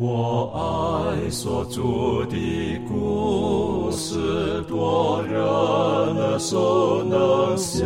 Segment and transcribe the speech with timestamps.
[0.00, 1.82] 我爱所著
[2.30, 7.84] 的故事，多人耳熟能想，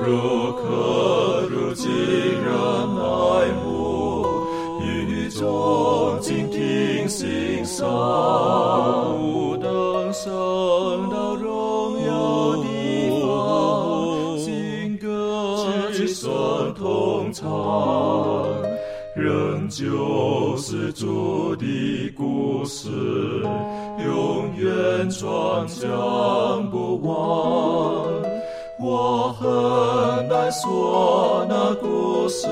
[0.00, 2.50] 如可如今人
[2.96, 4.24] 爱慕，
[4.80, 7.86] 语中静听心声，
[20.98, 22.88] 主的故事，
[24.04, 27.14] 永远传讲不完。
[28.80, 32.48] 我很难说那故事，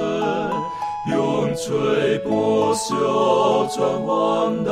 [1.10, 4.70] 永垂不朽传万代，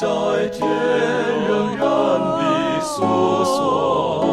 [0.00, 0.66] 在天
[1.46, 1.86] 仍然
[2.38, 3.04] 的诉
[3.44, 4.24] 说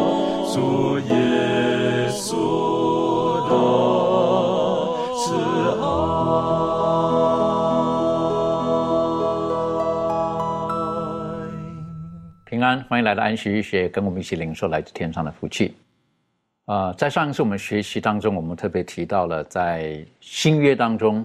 [0.54, 1.14] 主耶
[12.64, 15.76] 安，欢迎来到安息医学，跟我们一起领受来自天上的福气。
[16.64, 21.24] 呃，在上一次我们学习当中，我们特别提到了在新约当中，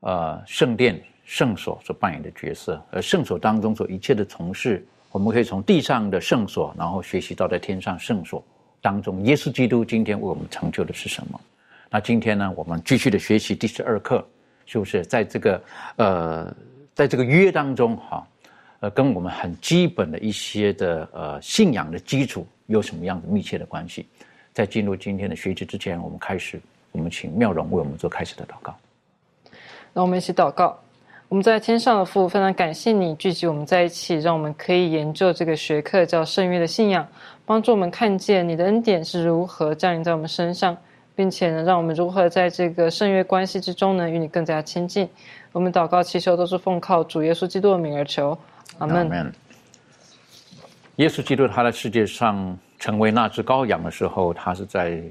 [0.00, 8.44] 呃，圣殿、圣所所扮演的角色，而圣所当中所一切的从事，我们可以从地上的圣所，然后学习到在天上圣所
[8.82, 11.40] 当中，耶稣基督今天为我们成就的是什么？
[11.88, 14.22] 那今天呢，我们继续的学习第十二课，
[14.66, 15.62] 是不是在这个
[15.96, 16.54] 呃，
[16.94, 18.26] 在这个约当中哈？
[18.80, 24.06] 呃，跟我们很基本的一些的呃信仰的基础有什么样的密切的关系？
[24.52, 26.60] 在进入今天的学习之前，我们开始，
[26.92, 28.74] 我们请妙容为我们做开始的祷告。
[29.92, 30.78] 那我们一起祷告。
[31.28, 37.06] 我们在天上的父，非常感谢你聚集我们在一起，让我们可以研究这个学科叫圣约的信仰，
[37.44, 40.74] 帮助我们看见你的恩典是如何降临在我们身上，
[41.14, 45.06] 并且呢，让我们如何在这个圣约关系之中呢，与你更加亲近。
[45.52, 48.36] 我们祷告祈求都是奉靠主耶稣基督的名而求，
[48.76, 49.32] 阿门。
[50.96, 55.02] 耶稣基督他在世界上成为那只羔羊的时候，他是在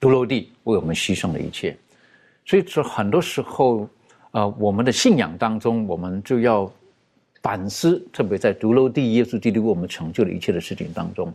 [0.00, 1.76] 独楼地为我们牺牲了一切，
[2.44, 3.88] 所以说很多时候，
[4.32, 6.70] 呃，我们的信仰当中，我们就要
[7.42, 11.32] 反思，特别在独楼地耶稣基督为我们成就的一切的事情当中，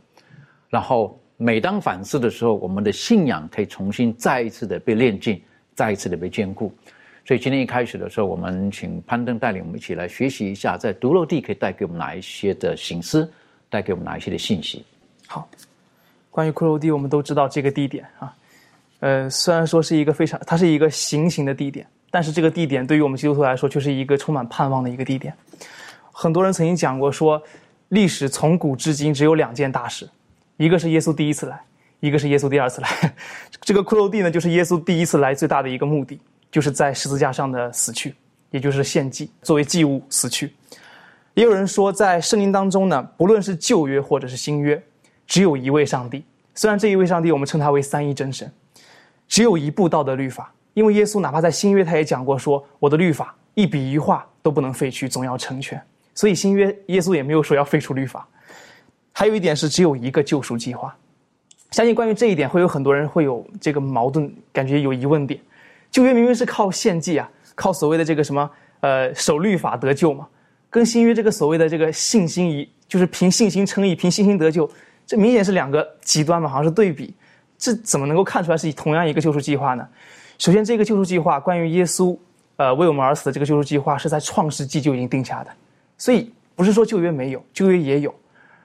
[0.69, 5.41] 然后每当反思的时候，我们的信仰可以重新再一次的被炼净，
[5.75, 6.73] 再一次的被坚固。
[7.29, 13.31] 所以今天一开始的时候，我们请攀登带领我们一起来学习一下，在独楼地可以带给我们哪一些的醒思，
[13.69, 14.83] 带给我们哪一些的信息。
[15.27, 15.47] 好，
[16.31, 18.33] 关于骷髅地，我们都知道这个地点啊，
[19.01, 25.31] 呃，虽然说是一个非常，它是一个行刑的地点，但是这个地点对于我们基督徒来说，却是一个充满盼望的一个地点。
[26.11, 27.39] 很多人曾经讲过说，
[27.89, 30.09] 历史从古至今只有两件大事，
[30.57, 31.61] 一个是耶稣第一次来，
[31.99, 33.13] 一个是耶稣第二次来。
[33.61, 36.19] 这个骷髅地呢，就是耶稣第一次来最大的一个目的。
[36.51, 38.15] 就是在十字架上的死去，
[38.51, 40.53] 也就是献祭，作为祭物死去。
[41.35, 44.81] 也有人说，在圣经当中呢，不论是旧约或者是新约，
[45.27, 46.23] 只有一位上帝。
[46.55, 48.51] 虽然这一位上帝我们称他为三一真神，
[49.27, 50.51] 只有一部道德律法。
[50.73, 55.81] 因为耶稣哪怕在新约，他也讲过说，我的律法一笔一画都不能废去，总要成全。
[56.13, 58.27] 所以新约耶稣也没有说要废除律法。
[59.11, 60.95] 还有一点是，只有一个救赎计划。
[61.71, 65.39] 相信关于这一点，会有很多人会有这个矛盾，感觉有疑问点。
[65.91, 68.49] 旧约明明是靠献祭啊，靠所谓的这个什么
[68.81, 70.27] 呃守律法得救嘛，
[70.69, 74.69] 跟新约这个所谓的这个信心一就是凭信心称义，凭信心得救，
[75.05, 77.13] 这明显是两个极端嘛，好像是对比，
[77.57, 79.87] 这怎么能够看出来是同样一个救赎计划呢？
[80.37, 82.17] 首先，这个救赎计划关于耶稣
[82.55, 85.51] 呃为我们而死的这个救赎计划是在创世纪就已经定下的，
[85.97, 88.13] 所以不是说旧约没有，旧约也有。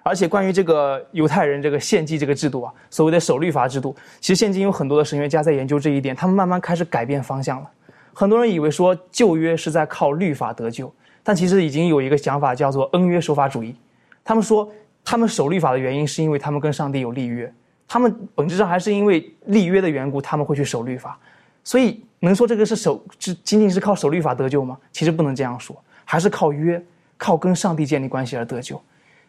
[0.04, 7.70] 而且关于这个犹太人这个献祭这个制度啊，所谓的守律法制度，其实现今有很多的神学家在研究这一点，他们慢慢开始改变方向了。
[8.12, 13.74] 很多人以为说旧约是在靠律法得救，但其实已经有一个想法叫做恩约守法主义。
[14.22, 14.70] 他们说
[15.02, 17.50] 他们守律法的原因是因为他们跟上帝有立约，
[17.88, 21.18] 他们本质上还是因为立约的缘故，他们会去守律法。
[21.64, 24.76] 所以能说这个是守，是仅仅是靠守律法得救吗？
[24.92, 25.74] 其实不能这样说，
[26.04, 26.82] 还是靠约，
[27.16, 28.78] 靠跟上帝建立关系而得救。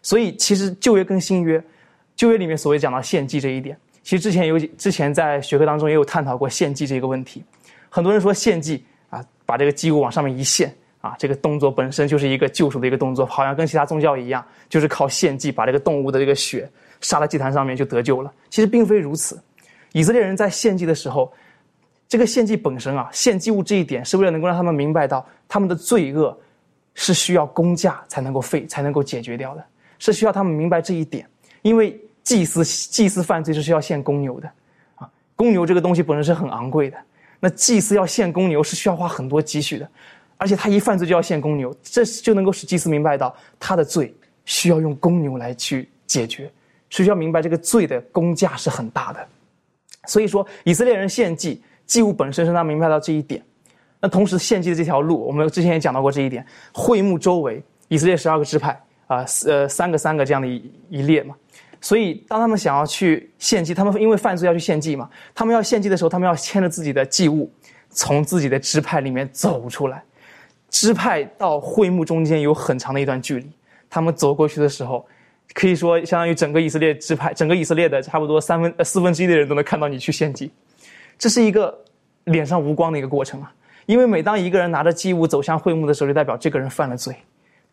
[0.06, 1.60] 所以，其实旧约跟新约，
[2.16, 7.44] 旧约里面所谓讲到献祭这一点，其实之前有之前在学科当中也有探讨过献祭这个问题。
[7.90, 10.72] 很多人说献祭啊，把这个祭物往上面一献
[11.02, 16.69] 啊，这个动作本身就是一个救赎的一个动作，好像跟其他宗教一样，就是靠献祭把这个动物的这个血
[17.01, 18.31] 杀在祭坛上面就得救了。
[18.51, 19.42] 其实并非如此。
[19.94, 21.34] 以色列人在献祭的时候，
[22.08, 26.38] 这个献祭本身啊，献祭物这一点是为了能够让他们明白到他们的罪恶
[26.94, 29.66] 是需要公价才能够废才能够解决掉的。
[30.00, 31.28] 是需要他们明白这一点，
[31.62, 34.52] 因为祭司祭司犯罪是需要献公牛的，
[34.96, 36.98] 啊，公牛这个东西本身是很昂贵的，
[37.40, 39.90] 那祭司要献公牛是需要花很多积蓄的，
[40.38, 44.14] 而且他一犯罪就要献公牛，这就能够使祭司明白到他的罪
[44.46, 46.52] 需要用公牛来去解决，
[46.90, 49.28] 是需要明白这个罪的公价是很大的。
[50.08, 53.44] 所以说，以色列人献祭祭物本身是让他明白到这一点。
[54.00, 56.46] 那同时，献祭的这条路，我们之前也讲到过这一点。
[56.72, 61.36] 会幕周围，以色列十二个支派啊，呃，三个三个这样的一一列嘛。
[61.81, 67.52] 所以，当他们想要去献祭，他们因为犯罪要去献祭嘛，他们要献祭的时候，他们要牵着自己的祭物，
[67.90, 70.04] 从自己的支派里面走出来。
[70.69, 73.50] 支派到会幕中间有很长的一段距离，
[73.90, 75.06] 他们走过去的时候，
[75.54, 80.51] 可以说相当于整个以色列支派，整个以色列的差不多三分呃四分之一的人都能看到你去献祭，
[81.19, 81.78] 这是一个
[82.24, 83.54] 脸上无光的一个过程啊。
[83.86, 87.16] 因为每当一个人拿着祭物走向会幕的时候，就代表这个人犯了罪，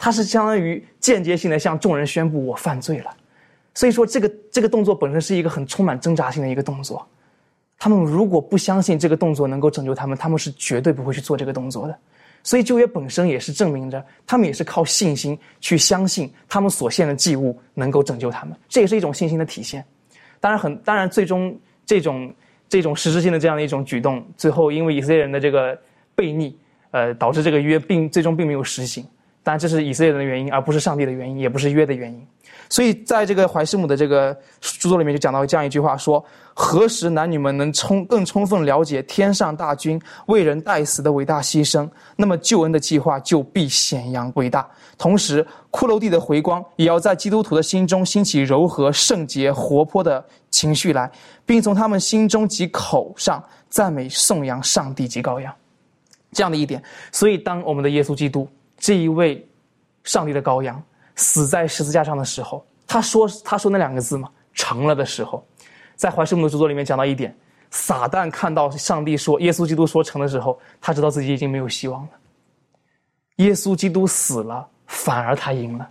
[0.04, 3.16] 他是相当于间接性的向众人宣布我犯罪了。
[3.72, 7.06] 所以说，这个这个动作本身是一个很充满挣扎性的一个动作。
[7.78, 11.96] 他们如果不相信这个动作能够拯救他们，他们是绝对不会去做这个动作的。
[12.43, 19.84] 所以旧约本身也是证明着，他们也是靠信心去相信他们所献的祭物能够拯救他们，这也是一种信心的体现。
[20.40, 21.56] 当然，很当然，最终
[21.87, 22.34] 这种
[22.69, 25.78] 这种实质性的这样的一种举动，最后因为以色列人的这个。
[26.14, 26.54] 悖逆，
[26.90, 29.02] 呃，导致这个约并最终并没有实行。
[29.44, 32.27] 当然，这是以色列人的原因，而不是上帝的原因，也不是约的原因。
[32.69, 36.25] 所以，在这个怀师母的这个著作里面，就讲到这样一句话：说
[36.55, 41.87] 何时男女们能充更充分了解天上大军为人代死的伟大牺牲，
[42.17, 44.67] 那么救恩的计划就必显扬伟大。
[44.97, 51.11] 同时，骷髅地的回光也要在基督徒的心中兴起柔和、圣洁、活泼的情绪来，
[51.45, 55.53] 并从他们心中及口上赞美颂扬上帝及羔羊。
[56.33, 58.49] 这样的一点，所以当我们的耶稣基督
[58.82, 59.49] 这一位
[60.02, 60.82] 上帝的羔羊
[61.14, 65.46] 死在十字架上的时候，他说他说那两个字嘛，成了的时候，
[65.94, 67.32] 在怀世母的著作里面讲到一点，
[67.70, 72.08] 撒旦看到上帝说耶稣基督说成的时候，他知道自己已经没有希望了。
[73.37, 75.88] 耶稣基督死了，反而他赢了，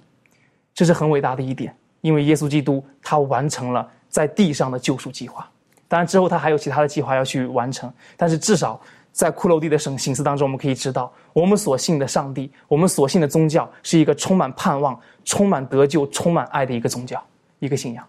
[0.74, 5.50] 这是很伟大的一点，因为耶稣基督他完成了在地上的救赎计划，
[5.88, 8.78] 当然之后他还有其他的计划要去完成，但是至少。
[9.12, 17.24] 在骷髅地的省形式当中，我们可以知道，我们所信的上帝，我们所信的宗教，是一个充满盼望、充满得救、充满爱的一个宗教，
[17.60, 18.06] 一个信仰。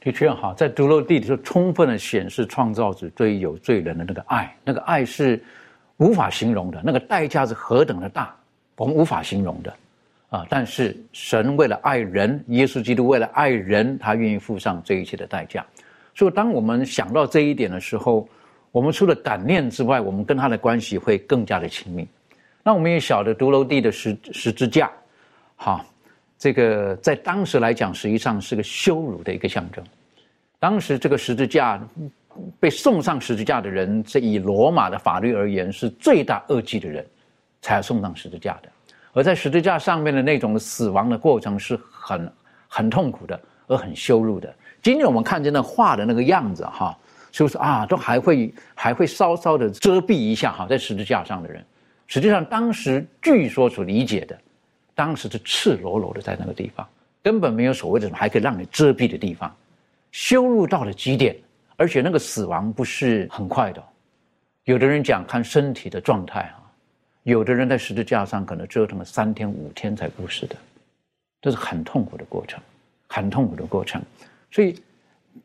[0.00, 5.42] 的确哈，在独楼地的时候，充分的显示创造者对有罪人的那个爱，那个爱是
[5.96, 8.34] 无法形容的，那个代价是何等的大，
[8.76, 9.72] 我们无法形容的
[10.30, 10.46] 啊！
[10.48, 15.64] 但是神为了爱人，耶稣基督为了爱人，他愿意付上这一切的代价。
[16.14, 18.28] 所以，当我们想到这一点的时候，
[18.72, 22.08] 我们除了感念之外，我们跟他的关系会更加的亲密。
[22.64, 24.90] 那我们也晓得独楼地的十十字架，
[25.56, 25.84] 哈，
[26.38, 29.84] 这个在当时来讲，实际上是个羞辱的一个象征。
[30.58, 31.78] 当时这个十字架
[32.58, 37.04] 被送上十字架的人，是以罗马的法律而言，是罪大恶极的人，
[37.60, 38.70] 才要送上十字架的。
[39.12, 42.32] 而在十字架上面的那种死亡的过程，是很
[42.68, 44.54] 很痛苦的，而很羞辱的。
[44.80, 46.96] 今天我们看见那画的那个样子，哈。
[47.32, 51.64] 就是啊，都还会还会稍稍的遮蔽一下哈，在十字架上的人，
[52.06, 54.38] 实际上当时据说所理解的，
[54.94, 56.86] 当时是赤裸裸的在那个地方，
[57.22, 59.50] 根本没有所谓的什么还可以让你遮蔽的地方，
[60.10, 61.34] 羞辱到了极点，
[61.76, 63.82] 而且那个死亡不是很快的，
[64.64, 66.60] 有的人讲看身体的状态啊，
[67.22, 70.56] 有的人在十字架上可能折腾了三天五天才过世的，
[71.40, 72.60] 这是很痛苦的过程，
[73.08, 74.02] 很痛苦的过程，
[74.50, 74.78] 所以。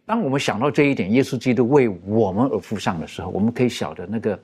[0.05, 4.39] 当我们想到这一点，耶稣基督为我们而付上的时候，我们可以晓得那个、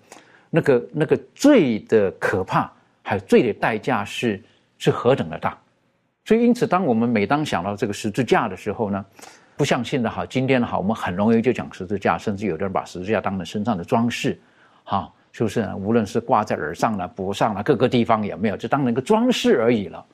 [0.50, 2.72] 那个、那个罪的可怕，
[3.02, 4.42] 还有罪的代价是
[4.78, 5.58] 是何等的大。
[6.26, 9.06] 所以，因此，当我们每当想到这个十字架的时候呢，
[9.58, 14.40] 不像现在好，今天的好，我们很容易就讲十字架，甚至有的人把十字架当成身上的装饰，
[14.86, 15.70] 哈，是不是？
[15.76, 20.06] 无论是挂在耳上了、脖上了，各个地方有没有，就当成一个装饰而已了。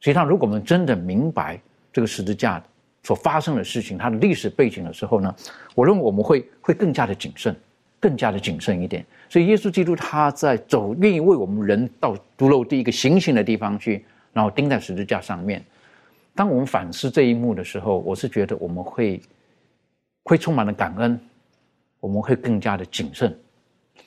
[0.00, 1.58] 实际上，如果我们真的明白
[1.92, 2.62] 这个十字架，
[3.02, 5.34] 所发生的事情，它的历史背景的时候呢，
[5.74, 7.56] 我认为我们会会更加的谨慎，
[7.98, 9.04] 更加的谨慎一点。
[9.30, 15.62] 所以，耶稣基督他在走，愿意为我们人到独楼第一个行刑的地方去，然后钉在十字架上面。
[16.34, 19.20] 当我们反思这一幕的时候，我是觉得我们会
[20.24, 21.18] 会充满了感恩，
[22.00, 23.36] 我们会更加的谨慎。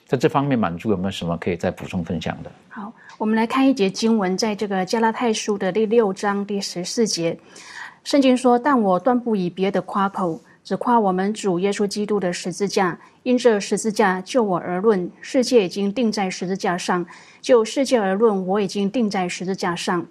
[0.06, 2.50] 在这方面，满足有没有什么可以再补充分享的？
[2.68, 7.38] 好，我们来看一节经文，在这个加拉太书的第六章第十四节。
[8.04, 12.98] 圣经说：“但我断不以别的夸口，只夸我们主耶稣基督的十字架。
[13.22, 17.04] 因这十字架就我而论，世界已经定在十字架上；
[17.40, 20.04] 就世界而论，我已经定在十字架上。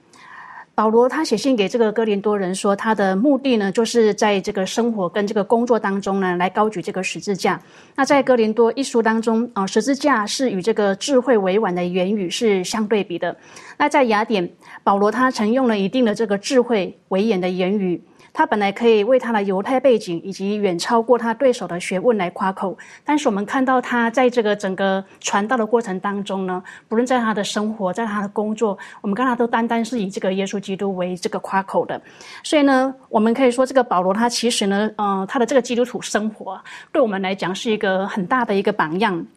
[0.74, 7.62] 保罗他写信给这个哥林多人说，他的目的呢，就是在这个生活跟这个工作当中呢，来高举这个十字架。
[7.94, 13.36] 那在哥林多一书当中啊，十字架是与这个智慧委婉的言语是相对比的。
[13.78, 14.50] 那在雅典，
[14.84, 18.02] 保罗他曾用了一定的这个智慧委婉的言语。
[18.34, 32.02] 他本来可以为他的犹太背景以及远超过他对手的学问来夸口，但是我们看到他在这个整个传道的过程当中呢，不论在他的生活，在他的工作，我们看他都单单是以这个耶稣基督为这个夸口的。
[32.42, 36.58] 所以呢，我们可以说这个保罗他其实呢，呃，他的这个基督徒生活，
[36.94, 39.28] 对我们来讲是一个很大的一个榜样。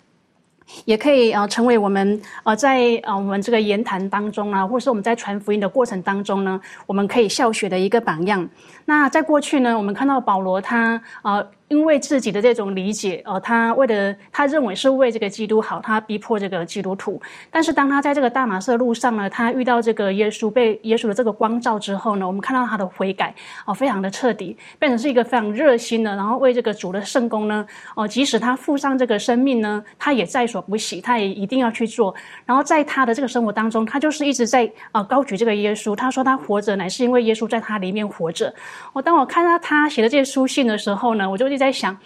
[0.85, 8.49] 也可以啊，成为我们呃，在啊我们这个言谈当中啊，或者是我们在传福音的过程当中呢，我们可以效学的一个榜样。
[8.85, 11.45] 那在过去呢，我们看到保罗他啊。
[11.69, 17.21] 因为自己的这种理解，呃，他为了他认为是为这个基督好，他逼迫这个基督徒。
[17.51, 32.15] 但是当他在这个大马色路上呢，他遇到这个耶稣，被耶稣的这个光照之后呢，我们看到他的悔改，哦，非常的彻底，变成是一个非常热心的，然后为这个主的圣功呢，哦，即使他付上这个生命呢，他也在所不惜，他也一定要去做。
[32.45, 35.97] 然后在他的这个生活当中，他就是一直在啊高举这个耶稣。
[35.97, 38.55] 他说他活着乃是因为耶稣在他里面活着。
[38.93, 41.97] 我当我看到他写的这些书信的时候呢，我就一直在想，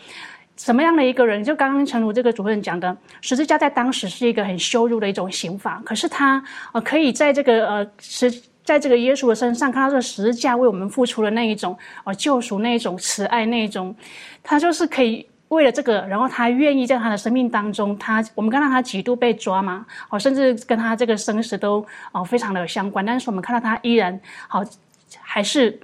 [0.56, 1.44] 什么样的一个人？
[1.44, 8.28] 就刚刚陈如这个主任讲的，十字架在当时是一个很羞辱的一种刑法，可是他呃可以在这个呃十，
[8.64, 13.94] 在这个耶稣的身上看到这个十字架为我们付出的那一种呃救赎，那一种慈爱，那一种，
[14.42, 24.64] 他就是可以为了这个，然后他愿意在他的生命当中，他我们看到他几度被抓嘛，哦，甚至跟他这个生死都哦非常的有相关，但是我们看到他依然好
[25.20, 25.78] 还是。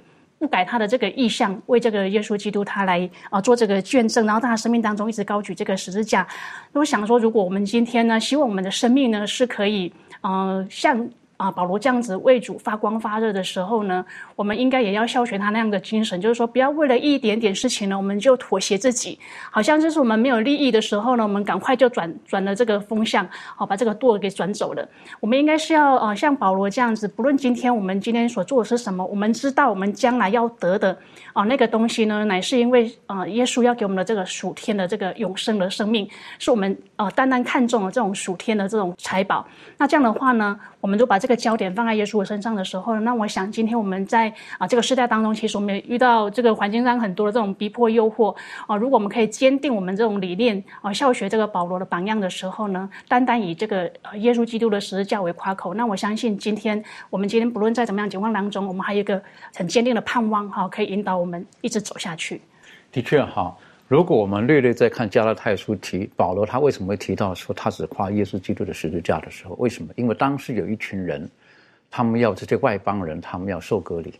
[0.47, 6.27] 改他的这个意向，为这个耶稣基督他来啊做这个见证，然后在他生命当中一直高举这个十字架。
[6.73, 11.09] 那我想说，如果我们今天呢，希望我们的生命呢是可以，嗯，像。
[11.37, 19.19] 啊，保罗这样子为主发光发热的时候呢，我们应该也要效学他那样的精神，就是说，不要为了一点点事情呢，我们就妥协自己，
[19.51, 24.87] 好像就是我们没有利益的时候呢，我们赶快就转转了这个风向，好把这个舵给转走了。
[25.19, 30.97] 我们应该是要呃，像保罗这样子，不论今天我们今天所做的是什么，我们知道我们将来要得的
[31.33, 39.45] 啊那个东西呢，乃是因为啊耶稣要给我们的这个属天的这个永生的生命，是我们呃单单看中了这种属天的这种财宝。
[39.77, 48.35] 那这样的话呢，我们就把这个焦点放在耶稣的身上的时候，那我想今天我们在啊这个时代当中，其实我们也遇到这个环境上很多的这种逼迫诱惑
[48.67, 48.75] 啊。
[48.75, 59.19] 如果我们可以坚定我们这种理念啊，效学这个保罗的榜样的时候呢，单单以这个耶稣基督的十字架为夸口，那我相信今天我们今天不论在怎么样情况当中，我们还有一个
[59.55, 62.39] 很坚定的盼望哈，可以引导我们一直走下去。
[62.91, 63.57] 的确哈。
[63.87, 69.93] 如果我们略略在看加拉太书提保罗他为什么会提到说他只夸耶稣基督的十字架的时候，为什么？
[69.95, 71.29] 因为当时有一群人，
[71.91, 74.15] 他们要这些外邦人，他们要受割礼，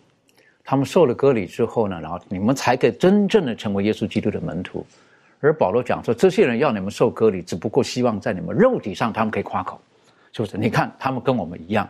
[0.64, 4.86] 他们受了割礼之后呢，然后你们才可以真正的成为耶稣基督的门徒。
[5.40, 9.82] 而保罗讲说，这些人要你们受割礼，只不过希望在你们肉体上他们可以夸口，
[10.32, 10.60] 是不是？
[10.60, 11.90] 你看他们跟我们一样。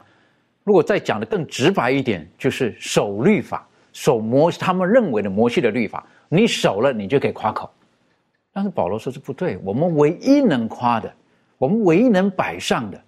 [0.64, 6.08] 如果再讲的更直白一点，就是守律法，守摩他们认为的摩西的律法。
[6.36, 7.70] 你守了，你就可以夸口。
[8.52, 11.14] 但是保罗说这不对，我们唯一能夸的，
[11.58, 13.02] 我们唯一能摆上的，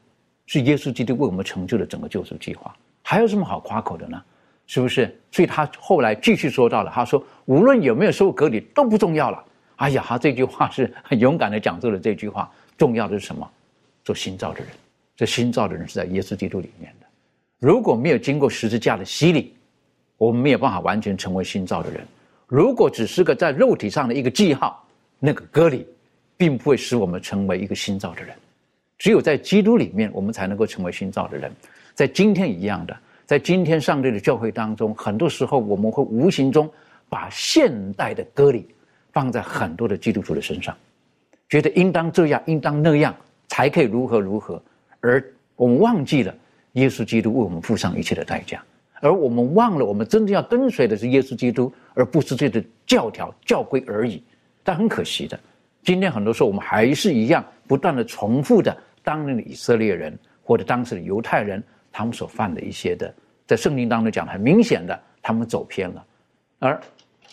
[0.46, 2.75] 是耶稣基督为我们成就的整个救赎计划。
[3.01, 4.22] 还有什么好夸口的呢？
[4.65, 5.17] 是不是？
[5.31, 9.43] 所以他后来继续说到了，他说无论有没有受隔离都不重要了。
[9.77, 12.51] 哎呀，他这句话是很勇敢的讲出了这句话。
[12.77, 13.50] 重要的是什么？
[14.03, 14.69] 做新造的人，
[15.15, 17.07] 这新造的人是在耶稣基督里面的。
[17.60, 19.55] 如果没有经过十字架的洗礼，
[20.17, 22.05] 我们没有办法完全成为新造的人。
[22.48, 24.82] 如果只是个在肉体上的一个记号，
[25.20, 25.86] 那个割礼，
[26.38, 28.34] 并不会使我们成为一个新造的人。
[28.98, 31.51] 只有在基督里面，我们才能够成为新造的人。
[31.94, 36.72] 在今天一样的，在今天上帝的教会当中，很多时候我们会无形中
[37.10, 38.66] 把现代的割礼
[39.12, 40.75] 放在很多的基督徒的身上，
[41.50, 43.13] 觉得应当这样，应当那样
[43.50, 44.62] 才可以如何如何，
[45.01, 45.22] 而
[45.58, 46.34] 我们忘记了
[46.74, 48.63] 耶稣基督为我们付上一切的代价。
[49.00, 54.24] 而我们忘了，我们真正要跟随的是耶稣基督，而不是这个教条教规而已。
[54.63, 55.39] 但很可惜的，
[55.84, 63.13] 今天很多时候我们还是一样，不断的重复的当年的以色列人或者当时的犹太人他们所犯的一些的，
[63.46, 66.06] 在圣经当中讲的很明显的，他们走偏了。
[66.60, 66.82] 而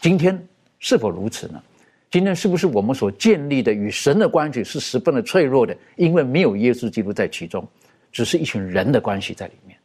[0.00, 0.38] 今天
[0.78, 1.62] 是否如此呢？
[2.10, 5.76] 今天是不是我们所建立的与神的关系是十分的脆弱的？
[5.96, 7.66] 因为没有耶稣基督在其中，
[8.12, 9.76] 只是一群人的关系在里面。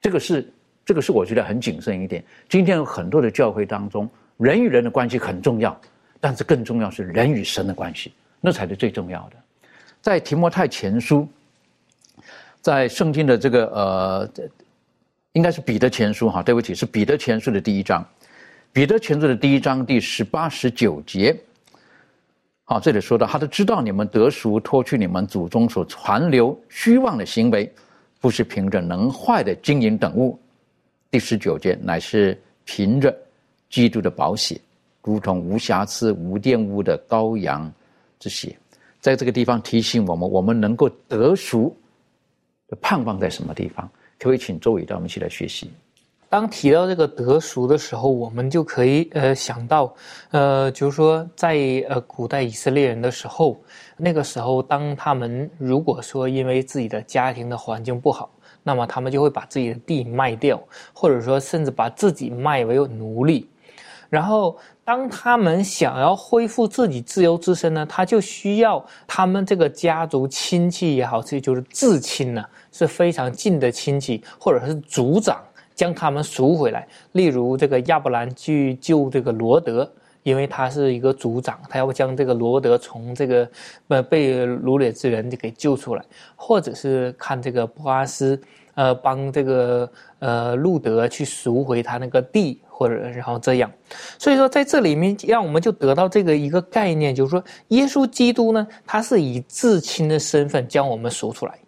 [0.00, 0.50] 这个是。
[0.84, 2.22] 这个是我觉得很谨慎一点。
[2.48, 5.78] 今天有很多的教会当中，人与人的关系很重要，
[6.20, 9.36] 但是更重要是人与神的关系，那才是最重要的。
[10.00, 11.28] 在提摩太前书，
[12.60, 14.30] 在圣经的这个呃
[15.32, 18.04] 应该是彼得前书哈，对不起，是彼得前书的第一章，
[18.72, 21.36] 彼得前书的第一章第十八、十九节。
[22.64, 27.72] 好，这里说到，他都知道你们得赎，脱去你们祖宗所传流虚妄的行为，
[28.20, 30.38] 不是凭着能坏的金银等物。
[31.12, 33.14] 第十九节乃是凭着
[33.68, 34.58] 基督的宝血，
[35.02, 37.70] 如同无瑕疵、无玷污的羔羊
[38.18, 38.56] 之血。
[38.98, 41.76] 在这个地方提醒我们，我们能够得赎
[42.66, 43.86] 的盼望在什么地方？
[44.18, 45.70] 可不可以请周伟带我们一起来学习？
[46.30, 49.94] 当提到这个得赎的时候，我们就可以呃想到，
[50.30, 51.54] 呃，就是说在
[51.90, 53.62] 呃古代以色列人的时候，
[53.98, 58.30] 那个时候当他们如果说因为自己的家庭的环境不好，
[58.62, 63.48] 那么他们就会把自己的地卖掉，或者说甚至把自己卖为奴隶，
[64.08, 75.40] 然后当他们想要恢复自己自由之身呢，他就需要他们这个家族亲戚也好，这就是至亲呢，是非常近的亲戚，或者是族长。
[75.74, 79.90] 将他们赎回来，例如这个亚伯兰去救这个罗德，
[80.22, 83.48] 因为他是一个族长，他要将这个罗德从这个
[83.88, 86.04] 呃被掳掠之人给救出来，
[86.36, 88.40] 或者是看这个波阿斯，
[88.74, 93.70] 呃帮这个呃路德去赎回他那个地，或者然后这样，
[94.18, 101.58] 所以说在这里面让我们就得到这个一个概念，就是说耶稣基督呢，他是以至亲的身份将我们赎出来，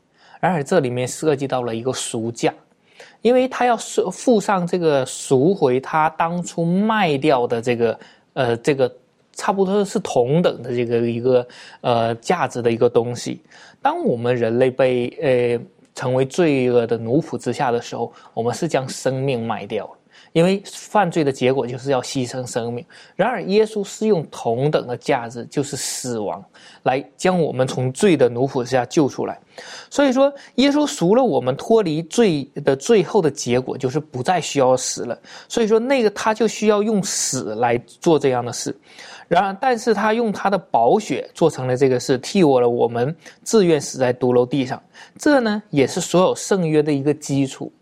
[0.40, 2.54] 然而这里面涉及到了一个赎价。
[3.22, 7.98] 因为他要付付上这个赎回他当初卖掉的这个
[8.34, 8.94] 呃这个
[9.32, 11.44] 差不多是同等的这个一个
[11.80, 13.40] 呃价值的一个东西。
[13.82, 15.64] 当我们人类被呃
[15.94, 19.90] 成为罪恶的奴仆之下的时候，我们是将生命卖掉。
[20.34, 26.44] 因为犯罪的结果就是要牺牲生命，然而耶稣是用同等的价值，就是死亡，
[26.82, 29.38] 来将我们从罪的奴仆之下救出来。
[29.88, 35.16] 所以说，耶稣赎了我们，脱离罪的最后的结果就是不再需要死了。
[35.48, 38.76] 所以说，那个他就需要用死来做这样的事。
[39.28, 43.14] 然而，但是他用他的宝血做成了这个事，替我了我们
[43.44, 44.82] 自愿死在独楼地上。
[45.16, 47.72] 这呢，也是所有圣约的一个基础。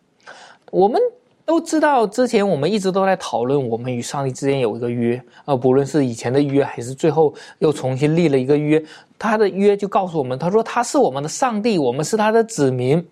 [0.71, 1.01] 我们。
[1.45, 8.83] 都知道，之前我们一直都在讨论，我们与上帝之间有一个约啊，不论是以前的约，还是最后又重新立了一个约，
[9.19, 13.05] 他的约就告诉我们，他说他是我们的上帝，我们是他的子民。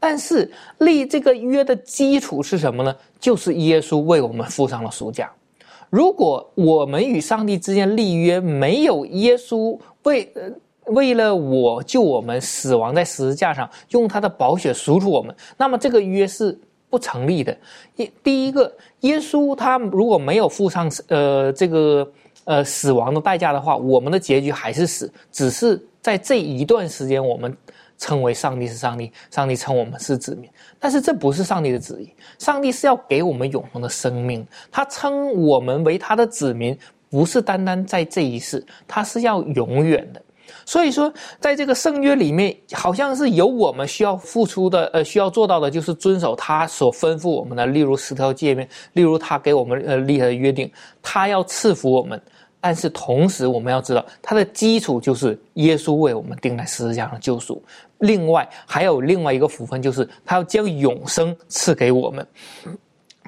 [0.00, 2.94] 但是立这个约的基础是什么呢？
[3.20, 5.30] 就是耶稣为我们付上了赎价。
[5.88, 10.28] 如果我们与上帝之间立约，没有耶稣为
[10.86, 16.58] 为了我救我们死亡在十字架上，用他的宝血赎出我们，那么这个约是。
[16.96, 17.54] 不成立的，
[17.96, 22.10] 一第一个，耶稣他如果没有付上呃这个
[22.44, 27.54] 呃死亡的代价的话，我们的结局还是死，只是在这一段时间，我们
[27.98, 30.48] 称为上帝是上帝，上帝称我们是子民，
[30.80, 36.74] 但是这不是上帝的旨意，上帝是要给我们永恒的生命，他称我们为他的子民，
[37.10, 40.22] 不是单单在这一世，他是要永远的。
[40.66, 52.20] 所以说，在这个圣约里面，好像是有我们需要付出的，呃，需要做到的，就是遵守他所吩咐我们的，例如十条诫命，例如他给我们呃立的约定，他要赐福我们。
[52.58, 57.62] 但是同时，我们要知道，它的基础就是耶稣为我们定在十字架上救赎。
[57.98, 62.26] 另外，还有另外一个福分，就是他要将永生赐给我们。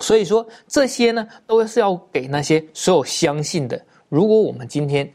[0.01, 3.81] 所以说，这些呢，都是要给那些所有相信的。
[4.09, 5.09] 如果我们今天，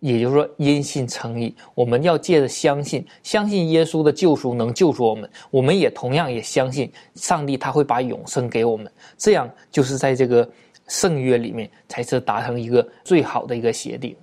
[0.00, 5.28] 也就是说，因信称义，我们要借着相信，相信耶稣的救赎能救赎我们。
[5.50, 8.90] 我们也同样也相信上帝，他会把永生给我们。
[9.16, 10.48] 这样就是在这个
[10.86, 14.14] 圣约里面，才是达成一个最好的一个协定。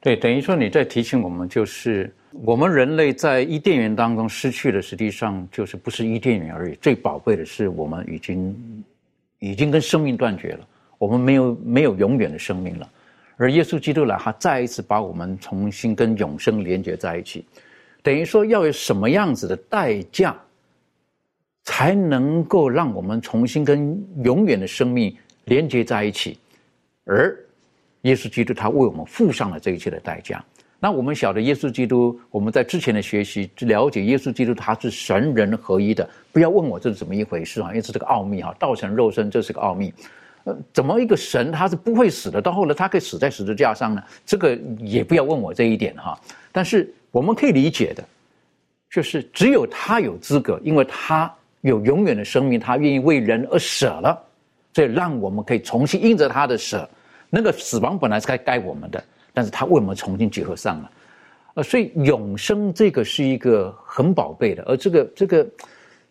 [0.00, 6.74] 对，等于说你在提醒我们，就是我们人类在伊甸园当中失去的，实际上就是不是伊甸园而已。
[6.80, 8.84] 最宝贵的是，我们已经
[9.38, 10.66] 已经跟生命断绝了，
[10.98, 12.88] 我们没有没有永远的生命了。
[13.42, 17.44] 而耶稣基督来，他再一次把我们重新跟永生连接在一起，
[18.00, 20.36] 等于说要有什么样子的代价，
[21.64, 25.12] 才能够让我们重新跟永远的生命
[25.46, 26.38] 连接在一起？
[27.04, 27.36] 而
[28.02, 30.44] 耶稣基督他为我们付上了这一切的代价。
[30.78, 36.08] 那我们晓得耶稣基督，我们在之前的学习了解耶稣基督他是神人合一的。
[36.30, 39.92] 不要问我这是怎么一回事啊，因为这是个奥秘哈，道成肉身这是个奥秘。
[40.44, 42.42] 呃，怎么一个神他是不会死的？
[42.42, 44.02] 到后来他可以死在十字架上呢？
[44.26, 46.18] 这个也不要问我这一点哈。
[46.50, 48.04] 但是我们可以理解的，
[48.90, 54.20] 就是只有他有资格，因为他有永远的生命，他愿意为人而舍了，
[54.74, 56.88] 所以让我们可以重新因着他的舍，
[57.30, 59.02] 那个死亡本来是该该我们的，
[59.32, 60.90] 但是他为我们重新结合上了。
[61.54, 65.46] 呃，所以永生这个是一个很宝贝的，而这个这个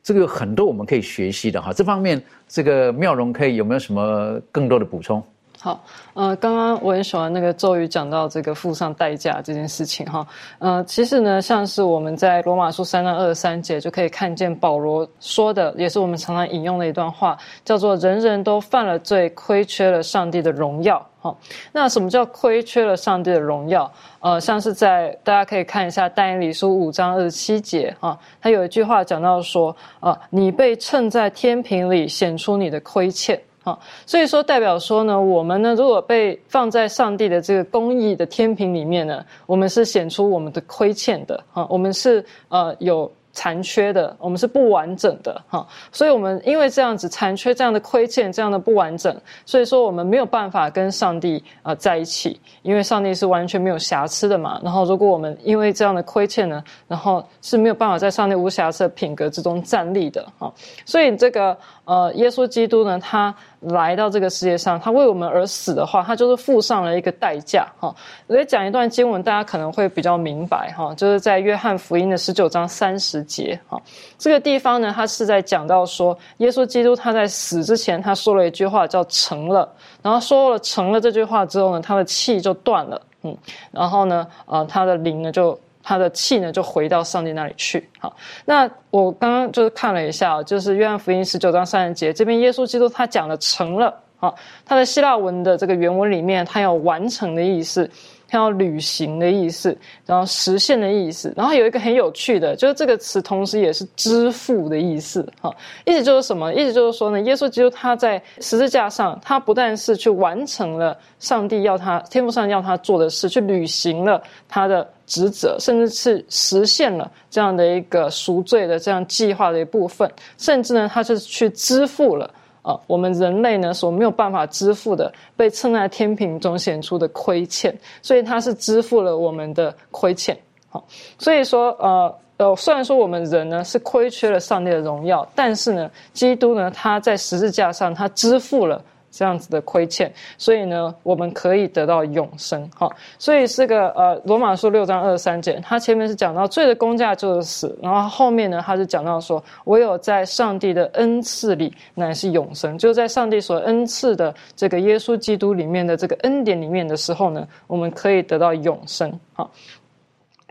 [0.03, 1.71] 这个有很多我们可以学习的哈。
[1.71, 5.23] 这方面，这个妙容可以有没有什么更多的补充？
[5.63, 5.79] 好，
[6.15, 10.25] 呃，刚刚我很喜欢那个咒语讲到这个付上代价这件事情哈，
[10.57, 21.07] 呃，其实呢，像是我们在罗马书三章二十三节就可以看见保罗说的，也是我们常常引用的一段话，叫做“人人都犯了罪，亏缺了上帝的荣耀”。
[21.21, 21.35] 哈，
[21.71, 23.91] 那什么叫亏缺了上帝的荣耀？
[24.19, 33.39] 呃，像是在大家可以看一下但以理书五章二十七节啊，他有一句话讲到说，啊，你被称在天平里，显出你的亏欠。
[33.63, 43.11] 好，所以说代表说呢，我们呢如果被放在上帝的这个公义的天平里面呢，我们是显出我们的亏欠的哈，我们是呃有。
[43.33, 54.59] 残缺的，我们是不完整的哈，所以我们因为这样子残缺、这样的亏欠、这样的不完整，所以说我们没有办法跟上帝啊在一起，因为上帝是完全没有瑕疵的嘛。
[54.61, 60.53] 然后如果我们因为这样的亏欠呢，然后是没有办法在上帝无瑕疵的品格之中站立的哈。
[60.85, 63.33] 所以这个呃，耶稣基督呢，他。
[63.61, 67.93] 来到这个世界上，他为我们而死的话，他就是付上了一个代价哈。
[68.25, 73.79] 我再讲一段经文，大家可能会比较明白哈，就是在约翰福音的十九章三十节哈。
[74.17, 83.37] 这个地方呢，他是在讲到说，耶稣基督他在死之前，他说了一句话叫“成了”，然后说了“成了”这句话之后呢，他的气就断了，嗯，
[83.71, 85.55] 然后呢，呃，他的灵呢就。
[85.83, 87.89] 他的气呢，就回到上帝那里去。
[87.99, 88.15] 好，
[88.45, 93.93] 那我刚刚就是看了一下，就是约翰福音十九章三十节，这边耶稣基督他讲的成了。
[94.17, 97.89] 好，他的希腊文的这个原文里面，他有完成的意思。
[98.31, 105.53] 它要履行的意思，然后实现的意思，然后有一个很有趣的，就是这个词同时也是支付的意思，哈，
[105.85, 106.53] 意思就是什么？
[106.53, 122.33] 意思就是说呢，耶稣基督他在十字架上，他不但是去完成了上帝要他天赋上要他做的事，去履行了他的职责，甚至是实现了这样的一个赎罪的这样计划的一部分，甚至呢，他是去支付了。
[122.61, 130.37] 啊，我们人类呢所没有办法支付的，被称在天平中显出的亏欠，所以他是支付了我们的亏欠。
[130.69, 130.83] 好，
[131.17, 138.83] 所以说，呃呃，虽然说我们人呢是亏缺了上帝的荣耀，但是呢，基督呢他在十字架上他支付了。
[139.11, 142.89] 这样子的亏欠，所以呢，我们可以得到永生，哈。
[143.19, 159.49] 所以这个呃，罗马书六章二十三节，它前面是讲到罪的工价就是死，然后后面呢，它是讲到说，唯有在上帝的恩赐里乃是永生，就在上帝所恩赐的这个耶稣基督里面的这个恩典里面的时候呢，我们可以得到永生，哈。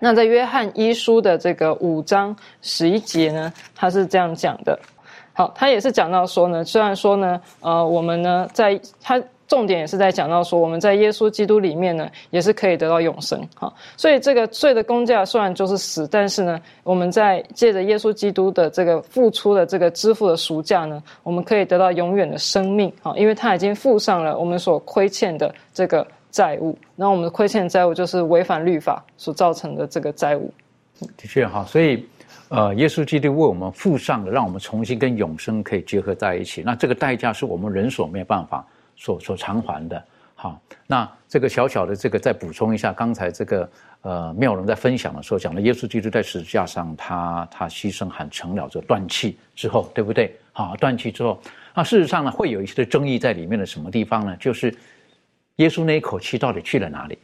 [0.02, 4.78] 那在约翰一书的这个五章十一节呢，他是这样讲的。
[5.32, 13.40] 好，他也是讲到说呢，虽然说呢，呃，我们呢，在他重点也是在讲到说，我们在耶稣基督里面呢，也是可以得到永生。
[13.54, 22.92] 好，所以这个罪的工价虽然就是死，但是呢，我们在借着耶稣基督的这个付出的这个支付的赎价呢，我们可以得到永远的生命。
[23.02, 30.52] 好，因为他已经付上了我们所亏欠的这个债务，那我们的亏欠债务就是违反律法所造成的这个债务。
[31.16, 32.06] 的确哈，所以。
[32.50, 36.62] 呃，耶稣基督为我们付上的，让我们重新跟永生可以结合在一起。
[36.62, 40.04] 那这个代价是我们人所没有办法所所偿还的。
[40.34, 43.70] 好，那这个小小的这个再补充一下，刚才这个
[44.02, 50.36] 呃妙容在分享的时候讲了，耶稣基督在十字架上，他他牺牲喊成了，这断气之后，对不对？
[50.50, 51.40] 好，断气之后，
[51.72, 54.36] 那事实上呢，会有一些的争议在里面的什么地方呢？
[54.40, 54.74] 就是
[55.56, 57.16] 耶稣那一口气到底去了哪里？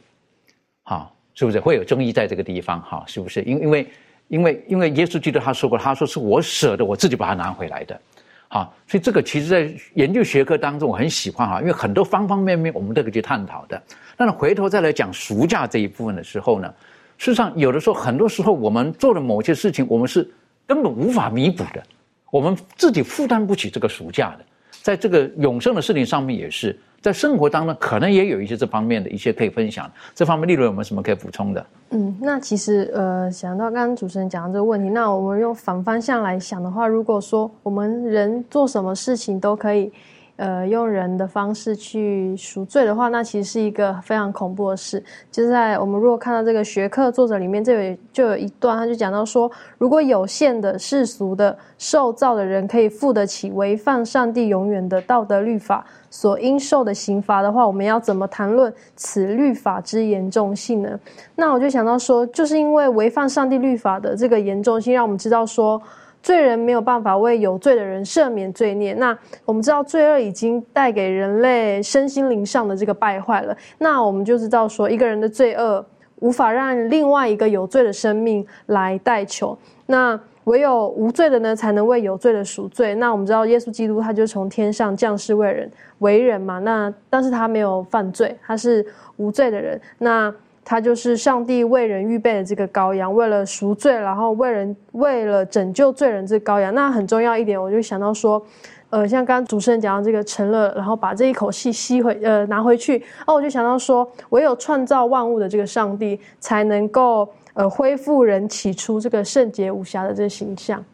[0.83, 2.81] 好，是不是会有争议在这个地方？
[2.81, 3.41] 哈，是不是？
[3.41, 3.85] 因因为。
[4.27, 7.99] 因为因为耶稣基督他说过，他说是我舍得，我自己把它拿回来的，
[8.47, 13.81] 好，所以这个其实在研究学科当中，我很喜欢哈，因为很多方方面面我们都可以去探讨的。
[14.15, 16.73] 但是回头再来讲赎价这一部分的时候呢，
[17.17, 20.29] 事实上有的时候很多时候我们做的某些事情，我们是
[20.65, 21.83] 根本无法弥补的，
[22.31, 24.45] 我们自己负担不起这个赎价的，
[24.87, 26.73] 在这个永生的事情上面也是。
[27.01, 29.91] 在生活当中，可能也有一些这方面的一些可以分享。
[30.15, 31.65] 这方面，例如有没有什么可以补充的？
[31.89, 39.91] 嗯，那其实呃，想到刚刚主持人讲的这个问题，那我们用反方向来想的话，如果说我们人做什么事情都可以。
[40.37, 45.03] 呃，用人的方式去赎罪的话，那其实是一个非常恐怖的事。
[45.31, 60.99] 就是在我们如果看到这个学课作者里面，这有就有一段，他就讲到说，如果有限的世俗的受造的人可以付得起违反上帝永远的道德律法所应受的刑罚的话，我们要怎么谈论此律法之严重性呢？
[61.35, 65.81] 那我就想到说，就是因为违反上帝律法的这个严重性，让我们知道说。
[66.27, 68.93] 罪人没有办法为有罪的人赦免罪孽。
[68.95, 73.55] 那我们知道罪恶已经带给人类身心灵上的这个败坏了。
[73.77, 75.85] 那我们就知道说，一个人的罪恶
[76.19, 79.57] 无法让另外一个有罪的生命来代求。
[79.85, 82.93] 那唯有无罪的呢，才能为有罪的赎罪。
[82.95, 86.59] 那我们知道，耶稣基督他就从天上降世为人，为人嘛。
[86.59, 88.85] 那但是他没有犯罪，他是
[89.15, 89.79] 无罪的人。
[89.97, 90.33] 那
[90.69, 96.75] 他就是上帝为人预备的这个羔羊，为了赎罪，然后为人为了拯救罪人这羔羊。
[96.75, 98.45] 那很重要一点，我就想到说，
[98.89, 103.01] 呃，像刚刚主持人讲到这个成了，然后把这一口气吸回，呃，拿回去。
[103.25, 107.29] 哦，我就想到说，唯有创造万物的这个上帝，才能够。
[107.53, 110.85] 呃，恢复人起初这个圣洁无瑕的这个形象。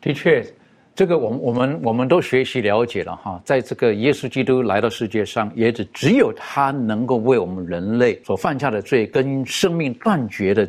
[0.00, 0.46] 的确，
[0.96, 10.66] 这个我们我们我们都学习了解了哈，在这个耶稣基督来到世界上，也只只有他能够为我们人类所犯下的罪跟生命断绝的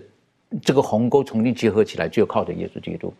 [0.61, 3.13] 这个鸿沟重新结合起来，就靠着耶稣基督。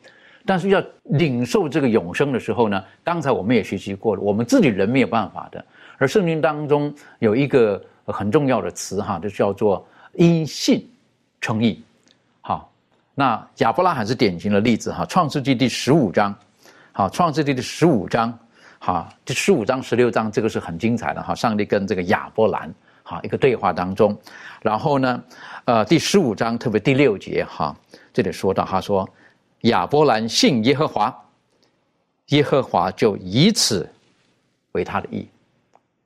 [0.45, 5.63] 但是要领受这个永生的时候呢，刚才我们也学习过了，我们自己人没有办法的。
[5.97, 10.85] 而圣经当中有一个很重要的词哈，就叫做因信
[11.39, 11.81] 称义。
[12.41, 12.69] 好，
[13.15, 16.37] 那亚伯拉罕是典型的例子哈，《创世纪》第十五章，
[16.97, 18.35] 好，《创世纪》第十五章，
[18.79, 21.35] 好，第十五章、十六章，这个是很精彩的哈。
[21.35, 24.17] 上帝跟这个亚伯兰，好一个对话当中，
[24.63, 25.23] 然后呢，
[25.65, 27.77] 呃，第十五章特别第六节哈，
[28.11, 29.07] 这里说到他说，
[29.59, 31.15] 亚伯兰信耶和华，
[32.29, 33.87] 耶和华就以此
[34.71, 35.29] 为他的意，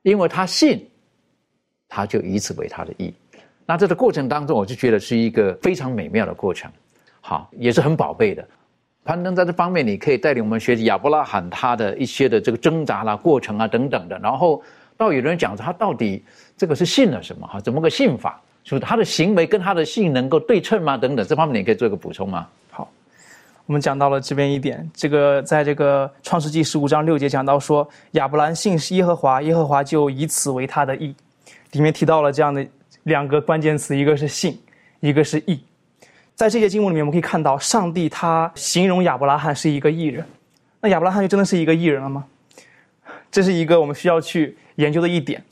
[0.02, 0.86] 因为他信，
[1.88, 3.14] 他就以此为他的意。
[3.64, 6.70] 那这个过程当中，我就觉得是一个非常美妙的过程，
[7.22, 8.46] 好，也是很宝贝的。
[9.04, 14.18] 攀登在这方面，你可以带领我们学习亚伯拉罕他的一些的这个挣扎啦、过程啊等等的。
[14.18, 14.62] 然后
[14.96, 16.24] 到有人讲他到底
[16.56, 17.60] 这个是信了什么哈？
[17.60, 18.40] 怎么个信法？
[18.62, 20.96] 就是他的行为跟他的信能够对称吗？
[20.96, 22.46] 等等，这方面你可以做一个补充吗？
[22.70, 22.88] 好，
[23.66, 31.14] 我们讲到了这边一点，这个在这个创世纪十五章六节讲到说，亚伯兰信耶和华，耶和华就以此为他的义，
[31.72, 32.66] 里面提到了这样的。
[33.04, 34.56] 两个关键词，一个是信，
[35.00, 35.60] 一个是义。
[36.34, 40.24] 在这些经文里面，我们可以看到，上帝他形容亚伯拉罕是一个义人。
[40.80, 42.24] 那亚伯拉罕就真的是一个义人了吗？
[43.30, 45.42] 这是一个我们需要去研究的一点。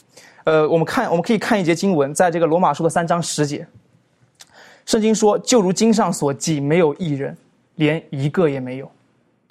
[0.44, 3.66] 呃，我们看，我们可以看一节经文，在这个罗马书的三章十节，
[4.86, 7.36] 圣经说：“就如经上所记，没有义人，
[7.76, 8.90] 连一个也没有。”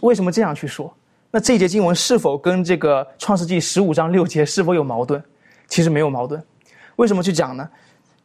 [0.02, 0.94] 为什么这样去说？
[1.32, 5.22] 那这节经文是否跟这个创世纪十五章六节是否有矛盾？
[5.68, 6.44] 其实没有矛盾。
[6.96, 7.70] 为什么去讲呢？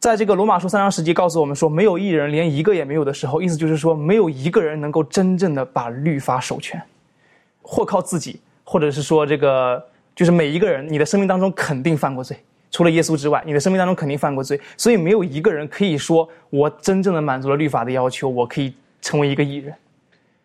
[0.05, 6.79] 在这个罗马书三章十节告诉我们说，没有一人，连一个也没有的时候，意思就是说，没有一个人能够真正的把律法守全，
[7.63, 9.83] 或靠自己，或者是说这个，
[10.15, 12.37] 就是每一个人，你的生命当中肯定犯过罪，
[12.69, 19.73] 除了耶稣之外，你的生命当中肯定犯过罪，所以没有一个人可以说我真正的满足了律法的要求，我可以成为一个艺人。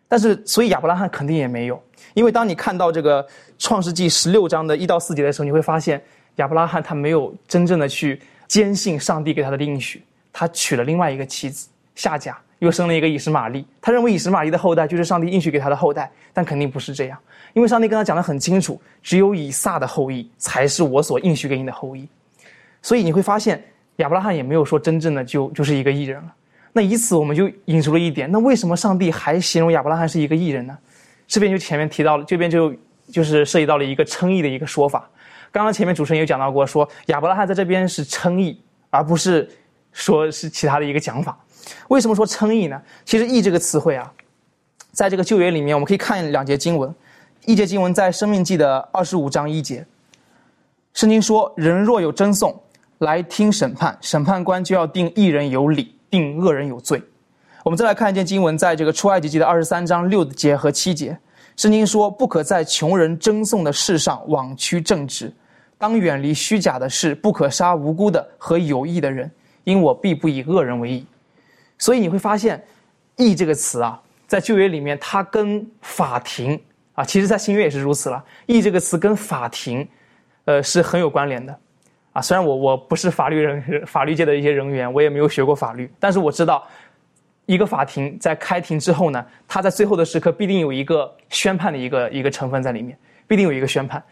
[0.09, 1.79] 但是，所以亚伯拉罕肯定也没有，
[2.15, 3.27] 因为当你看到这个
[3.59, 6.03] 创世纪十六章的一到四节的时候，你会发现
[6.37, 8.19] 亚伯拉罕他没有真正的去。
[8.51, 13.65] 坚信上帝给他的应许，他娶了另外一个妻子夏甲，又生了一个以实玛利。
[13.81, 17.17] 他认为以实玛利的后代就是上帝应许给他的后代，但肯定不是这样，
[17.53, 22.09] 因为上帝跟他讲的很清楚，只有以撒的后裔才是我所应许给你的后裔。
[22.83, 23.63] 所以你会发现，
[23.99, 26.35] 亚伯拉罕也没有说真正的就就是一个异人了。
[26.73, 30.77] 那以此我们就引出了一点，那为什么上帝还形容亚伯拉罕是一个异人呢？
[31.29, 32.75] 这边就前面提到了，这边就
[33.13, 35.09] 就是涉及到了一个称义的一个说法。
[35.53, 38.61] 刚刚前面主持人有讲到过，说亚伯拉罕在这边是称义，
[38.91, 39.49] 而不是
[39.93, 41.39] 说是其他的一个讲法。
[41.89, 42.81] 为什么说称义呢？
[43.05, 44.13] 其实“义”这个词汇啊，
[44.93, 46.93] 在这个旧约里面，我们可以看两节经文。
[47.47, 49.85] 一节经文在《生命记》的二十五章一节，
[50.95, 52.55] 圣经说：“人若有争讼，
[52.99, 57.03] 来听审判，审判官就要定义人有理，定恶人有罪。”
[57.65, 61.19] 我们再来看一件经文，在这个出埃及记的二十三章六节和七节，
[61.57, 65.33] 圣经说：“不可在穷人争讼的事上枉屈正直。”
[65.81, 69.31] 当远离虚假的事，不可杀无辜的和有益的人，
[69.65, 71.07] 因我必不以恶人为义。
[71.79, 72.63] 所以你会发现
[73.17, 76.61] ，“义”这个词啊，在旧约里面，它跟法庭
[76.93, 78.23] 啊，其实在新约也是如此了。
[78.45, 79.89] “义”这个词跟法庭，
[80.45, 81.59] 呃，是很有关联的。
[82.13, 86.63] 啊，虽然我我不是法律人， 法律界的一些人员，我也没有学过法律，但是我知道，
[87.47, 94.03] 一个法庭在开庭之后呢，他在最后的时刻必定有一个宣判的一个一个成分在里面，必定有一个宣判。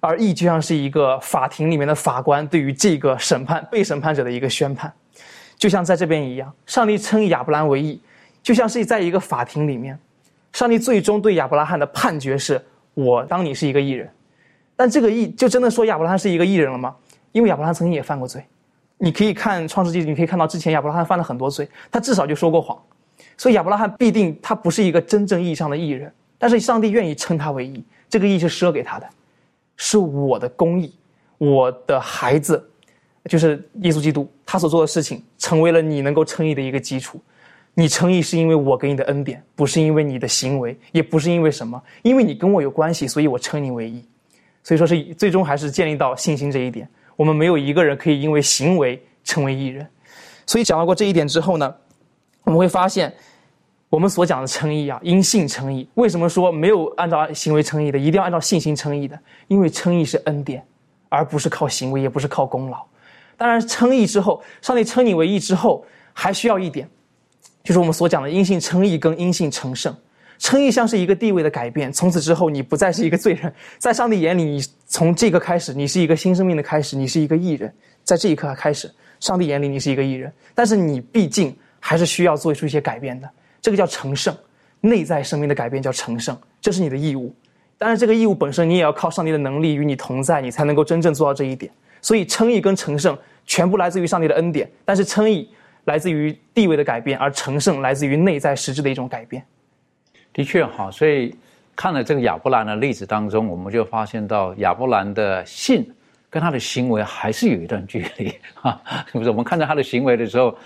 [0.00, 4.92] 而义就像是一个法庭里面的法官对于这个审判被审判者的一个宣判，
[5.56, 8.00] 就像在这边一样，上帝称亚伯兰为义，
[8.42, 9.98] 就像是在一个法庭里面，
[10.52, 14.08] 上帝最终对亚伯拉罕的判决是：我当你是一个义人。
[14.76, 16.94] 但这个义就真的说亚伯拉罕是一个义人了吗？
[17.32, 18.44] 因为亚伯拉罕曾经也犯过罪，
[18.98, 22.80] 你可以看创世纪，你可以看到之前亚伯拉罕犯了很多罪，他至少就说过谎，
[23.36, 26.12] 所以亚伯拉罕必定他不是一个真正意义上的义人。
[26.38, 29.08] 但是上帝愿意称他为义，这个义是赊给他的。
[29.78, 30.92] 是我的公义，
[31.38, 32.62] 我的孩子，
[33.24, 37.18] 就是耶稣基督，他所做的事情成为了你能够称义的一个基础。
[37.74, 44.04] 你称义是因为我给你的恩典，不是因为你的行为，也不是因为什么，因为你跟我有关系，所以我称你为义。
[44.64, 46.86] 所以说是最终还是建立到信心这一点。
[47.14, 49.86] 我们没有一个人可以因为行为成为义人。
[50.44, 51.72] 所以讲到过这一点之后呢，
[52.42, 53.14] 我们会发现，
[53.90, 55.88] 我们所讲的称义啊，因信称义。
[55.94, 59.18] 为什么说没有按照行为称义的，一定要按照信心称义的？
[59.46, 60.62] 因为称义是恩典，
[61.08, 62.84] 而不是靠行为，也不是靠功劳。
[63.36, 66.88] 当然，称义之后，上帝称你为义之后，还需要一点，
[67.64, 69.94] 就是我们所讲的因信称义跟因信成圣。
[70.38, 77.72] 称义像是一个地位的改变，从此之后你不再是一个罪人，在上帝眼里，你从这个开始，你是一个新生命的开始，你是一个义人，
[78.04, 83.28] 在这一刻开始，上帝眼里你是一个义人，但是你毕竟还是需要做出一些改变的，
[83.60, 84.34] 这个叫成圣，
[84.80, 87.34] 内在生命的改变叫成圣，这是你的义务，
[87.76, 95.48] 当然这个义务本身你也要靠上帝的能力与你同在，你才能够真正做到这一点，所以称义跟成圣全部来自于上帝的恩典，但是称义
[95.84, 99.42] 来自于地位的改变，而成圣来自于内在实质的一种改变。
[100.32, 101.34] 的确哈，所以
[101.74, 105.90] 看了这个亚伯兰的例子当中，我们就发现到亚伯兰的信
[106.30, 108.80] 跟他的行为还是有一段距离哈。
[109.10, 109.30] 是不是？
[109.30, 110.56] 我们看到他的行为的时候，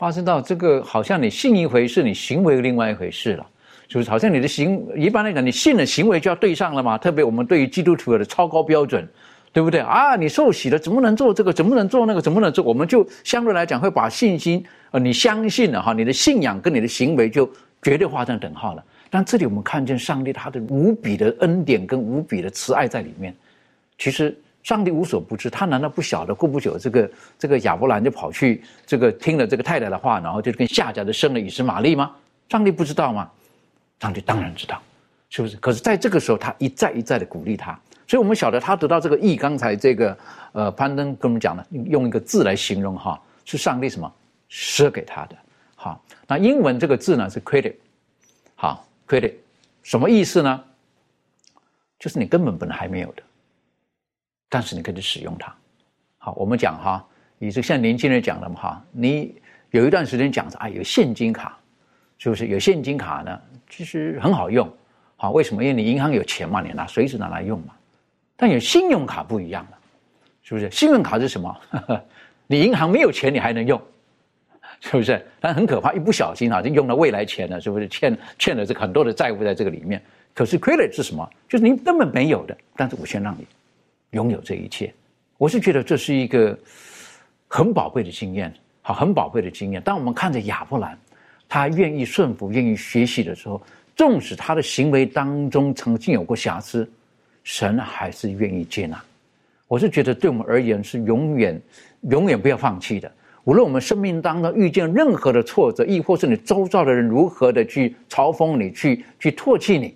[0.00, 3.46] 发生到这个好像你信一回事，你行为另外一回事了，
[3.86, 4.08] 是不是？
[4.08, 6.96] 好像你的行一般来讲，你信的行为就要对上了嘛。
[6.96, 9.06] 特别我们对于基督徒的超高标准，
[9.52, 10.16] 对不对啊？
[10.16, 11.52] 你受洗了，怎么能做这个？
[11.52, 12.22] 怎么能做那个？
[12.22, 12.64] 怎么能做？
[12.64, 17.46] 我们就相对来讲会把信心呃，你相信了哈，你的信仰跟你的行为就
[17.82, 18.82] 绝对画上等号了。
[19.10, 23.36] 但这里我们看见上帝他的无比的恩典跟无比的慈爱在里面。
[23.98, 26.34] 其实上帝无所不知，他难道不晓得？
[26.34, 32.14] 过不久，这个这个亚伯兰就跑去这个听了这个太太的话，然后就跟夏家的生了以实玛利吗？
[32.48, 33.30] 上帝不知道吗？
[34.00, 34.80] 上帝当然知道，
[35.28, 35.56] 是不是？
[35.56, 39.36] 可是在这个时候，他一再一再的鼓励他，所以我们晓得他得到这个义。
[39.36, 40.16] 刚才这个
[40.52, 44.12] 呃攀登跟我们讲的，用一个字来形容哈，是上帝什么
[44.50, 45.36] 赊给他的。
[45.74, 47.74] 好，那英文这个字呢是 credit，
[48.54, 48.86] 好。
[49.08, 49.34] credit，
[49.82, 50.62] 什么意思呢？
[51.98, 53.22] 就是你根本本还没有的，
[54.50, 55.54] 但是你可以去使用它。
[56.18, 57.02] 好，我们讲哈，
[57.38, 59.34] 你是像年轻人讲的嘛哈，你
[59.70, 61.58] 有一段时间讲说啊，有现金卡，
[62.18, 62.48] 是不是？
[62.48, 64.70] 有现金卡呢，其实很好用。
[65.16, 65.64] 好，为什么？
[65.64, 67.72] 因为你银行有钱嘛，你拿随时拿来用嘛。
[68.36, 69.78] 但有信用卡不一样了，
[70.42, 70.70] 是不是？
[70.70, 71.56] 信用卡是什么？
[72.46, 73.80] 你银行没有钱，你还能用。
[74.82, 75.22] 是不是？
[75.38, 77.86] 但很可怕，一不小心啊，就用了未来钱了，是不是？
[77.88, 80.02] 欠欠了这很多的债务在这个里面。
[80.34, 81.28] 可是 credit 是什么？
[81.46, 83.46] 就是你根本没有的，但是我先让你
[84.10, 84.92] 拥有这一切。
[85.38, 86.58] 我是觉得这是一个
[87.48, 89.80] 很宝贵的经验，好，很宝贵的经验。
[89.82, 90.98] 当我们看着亚伯兰，
[91.48, 93.60] 他愿意顺服、愿意学习的时候，
[93.96, 96.90] 纵使他的行为当中曾经有过瑕疵，
[97.42, 99.02] 神还是愿意接纳。
[99.66, 101.60] 我是觉得对我们而言是永远、
[102.10, 103.10] 永远不要放弃的。
[103.44, 109.94] 无论我们生命当中遇见任何的挫折，亦或是你周遭的人如何的去嘲讽你、去去唾弃你，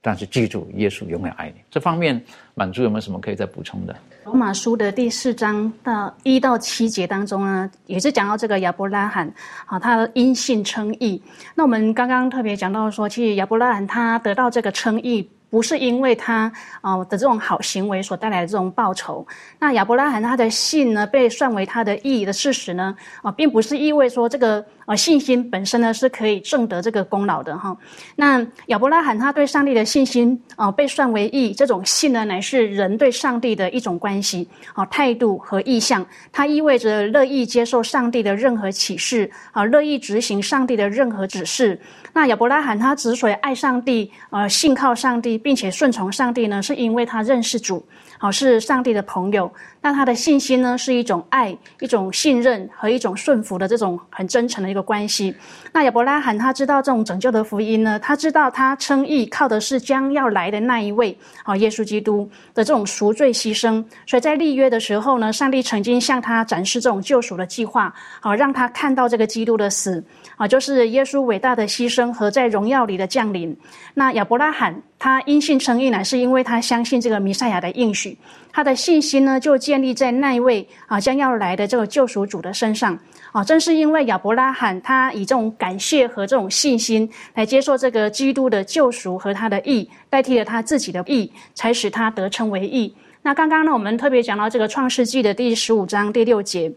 [0.00, 1.60] 但是记住，耶稣永远爱你。
[1.70, 2.22] 这方面，
[2.54, 3.94] 满足有没有什么可以再补充的？
[4.24, 9.32] 罗马书的第四章到一到七节当中呢，也是讲到这个亚伯拉罕，
[9.66, 11.22] 啊，他的因信称义。
[11.54, 15.28] 那我们刚刚特别讲到说，其实亚伯拉罕他得到这个称义。
[15.50, 19.26] 不是因为他啊的这种好行为所带来的这种报酬。
[19.58, 27.76] 那亚伯拉罕他的信呢被算为他的义的事实呢啊，并不是意味说这个啊信心本身呢是可以挣得这个功劳的哈。
[28.16, 41.78] 那亚伯拉罕他对上帝的信心啊被算为义，这种信呢乃是人对上帝的一种关系啊态度和意向，它意味着乐意接受上帝的任何启示啊，乐意执行上帝的任何指示。
[42.14, 47.86] 那亚伯拉罕他之所以爱上帝，呃，信靠上帝，并且顺从上帝呢，是因为他认识主，
[48.18, 49.50] 好是上帝的朋友。
[49.80, 55.34] 那他的信心呢，是一种爱、一种信任和一种顺服的这种很真诚的一个关系。
[55.72, 63.82] 那亚伯拉罕他知道这种拯救的福音呢，他知道他称义靠的是将要来的那一位，好耶稣基督的这种赎罪牺牲。
[64.04, 70.02] 所以在立约的时候呢，上帝曾经向他展示这种救赎的计划，好让他看到这个基督的死。
[70.38, 73.54] 啊，就是耶稣伟大的牺牲和在荣耀里的降临。
[73.92, 78.16] 那亚伯拉罕他因信称义，乃是因为他相信这个弥赛亚的应许。
[78.52, 82.98] 他的信心呢，就建立在那一位啊将要来的这个救赎主的身上。
[83.32, 92.94] 啊，正是因为亚伯拉罕他以这种感谢和这种信心来接受这个基督的救赎和他的义，代替了他自己的义，才使他得称为义。
[93.20, 96.72] 那刚刚呢，我们特别讲到这个创世纪的第十五章第六节。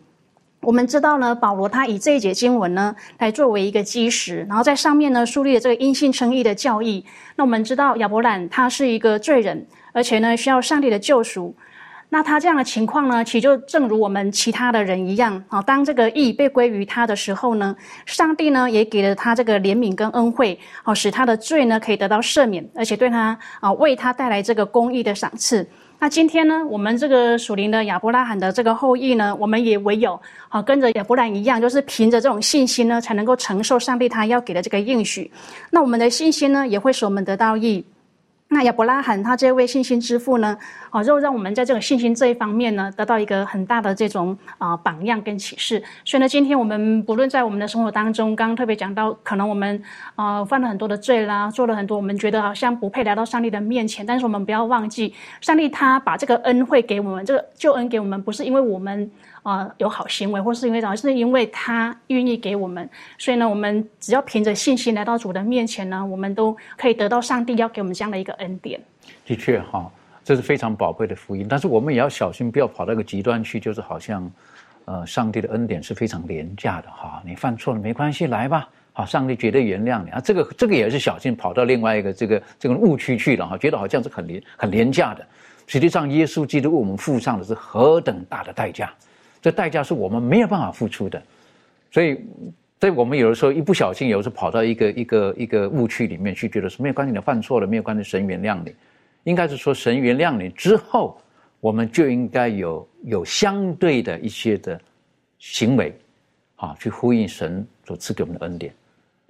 [0.62, 7.04] 我们知道呢，保罗他以这一节经文呢来作为一个基石，然后在上面呢树立了这个因信称义的教义。
[7.36, 11.56] 那我们知道亚伯兰他是一个罪人，而且呢需要上帝的救赎。
[12.10, 15.60] 那他这样的情况呢，其实就正如我们其他的人一样啊。
[15.64, 25.68] 当这个义被归于他的时候呢，上帝呢也给了他这个怜悯跟恩惠，好使他的罪呢可以得到赦免，而且对他啊为他带来这个公义的赏赐。
[26.04, 35.30] 那今天呢，我们这个属灵的亚伯拉罕的这个后裔呢，我们也唯有啊跟着亚伯兰一样，就是凭着这种信心呢，才能够承受上帝他要给的这个应许。
[35.70, 37.86] 那我们的信心呢，也会使我们得到益。
[38.54, 40.58] 那亚伯拉罕他这位信心之父呢，
[40.92, 45.82] 哦，就让我们在这个信心这一方面呢，得到一个很大的这种啊榜样跟启示。
[46.04, 49.82] 所以呢，今天我们不论在我们的生活当中，刚刚特别讲到，可能我们
[50.16, 59.10] 啊犯了很多的罪啦，做了很多我们觉得好像不配来到上帝的面前，但是我们不要忘记，上帝他把这个恩惠给我们，这个救恩给我们，不是因为我们。
[59.44, 60.96] 啊，有好行为，或是因为什么？
[60.96, 62.88] 是因为他愿意给我们，
[63.18, 68.80] 所以呢，我们只要凭着信心来到主的面前呢，我们都可以得到上帝要给我们这样的一个恩典。
[69.26, 69.92] 的确，哈，
[70.24, 71.48] 这是非常宝贵的福音。
[71.50, 74.32] 但是我们也要小心，不要跑到一个极端去，就是好像，
[74.86, 80.20] 呃，上帝的恩典是非常廉价的，哈，你犯错了没关系，来吧，好，上帝绝对原谅你啊。
[80.20, 85.26] 这个这个也是小心跑到另外一个这个这个误区去了，哈，觉得好像是很廉很廉价的。
[85.66, 88.94] 实际上，耶稣基督为我们付上的是何等大的代价。
[89.42, 91.22] 这代价是我们没有办法付出的，
[91.90, 92.20] 所以，
[92.80, 98.74] 在我们有的时候一不小心，有时候跑到一个一个一个误区里面去，觉得是没有关系，你犯错了没有关系，神原谅你。
[99.24, 101.20] 应该是说，神原谅你之后，
[101.60, 104.80] 我们就应该有有相对的一些的
[105.38, 105.96] 行为，
[106.56, 108.74] 啊，去呼应神所赐给我们的恩典。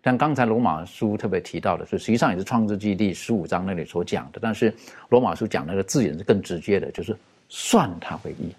[0.02, 4.74] 但刚才罗马书特别提到的，是实际上也是创世纪第十五章那里所讲的，但是
[5.10, 7.16] 罗马书讲那个字眼是更直接的，就是
[7.50, 8.54] 算他为义。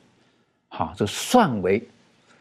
[0.74, 1.86] 好，这算为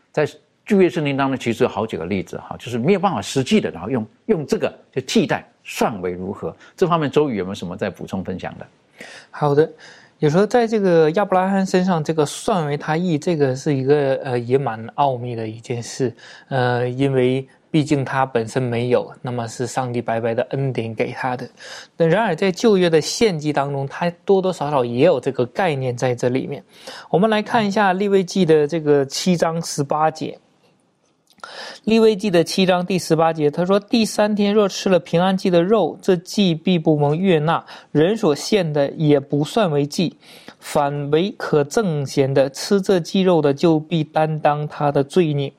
[0.09, 0.25] 在
[0.65, 6.55] 旧约圣经当中，其实有好几个例子哈，就是没有办法实际的，然后用用这个去替代算为如何？
[6.77, 8.65] 这方面周宇有没有什么在补充分享的？
[9.29, 9.69] 好的，
[10.19, 16.15] 有时候在这个亚伯拉罕身上，这个算为他意，这个是一个呃也蛮奥秘的一件事，
[16.47, 17.45] 呃，因为。
[17.71, 21.49] 毕竟他本身没有，那么是上帝白白的恩典给他的。
[21.95, 26.61] 那然而在旧约的献祭当中，他多多少少也有这个概念在这里面。
[27.09, 30.37] 我们来看一下立位记的这个七章十八节。
[31.85, 40.15] 立位记的七章第十八节，他说：“第三天若吃了平安祭的肉，这祭必不蒙悦纳，人所献的也不算为祭，
[40.59, 42.47] 反为可正贤的。
[42.51, 45.51] 吃这祭肉的，就必担当他的罪孽。”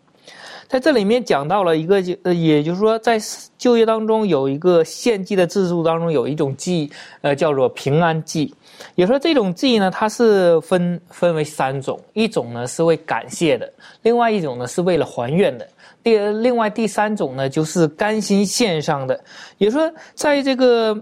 [0.73, 3.21] 在这里面讲到了一个，就呃，也就是说，在
[3.59, 8.55] 就业当中有一个献祭的制度当中有一种祭，呃，叫做平安祭。
[8.95, 13.71] 也说这种祭呢，它是分分为三种，一种呢是为感谢的，
[14.01, 15.69] 另外一种呢是为了还愿的，
[16.03, 19.23] 第另外第三种呢就是甘心献上的。
[19.59, 20.99] 也说在这个。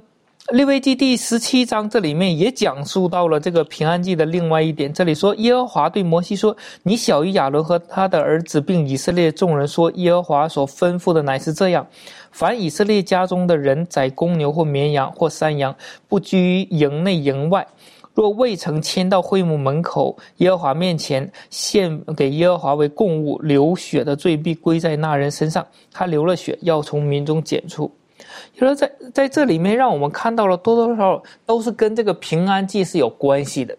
[0.48, 4.92] 利未记第十七章这里面也讲述到了这个平安祭的另外一点。
[4.92, 11.86] 这里说，耶和华对摩西说：“你小于亚伦和他的儿子，并以色列众人说，耶和华所吩咐的乃是这样：
[12.32, 15.72] 凡以色列家中的人宰公牛或绵羊或山羊，
[16.08, 17.64] 不拘营内营外，
[18.12, 25.64] 若未曾迁到会幕门口耶和华面前献给耶和华为供物，流血的罪必归在那人身上。
[25.92, 27.88] 他流了血，要从民中剪出。”
[28.54, 33.76] 就说在在这里面，让我们看到了多多少少都是跟这个平安祭是有关系的，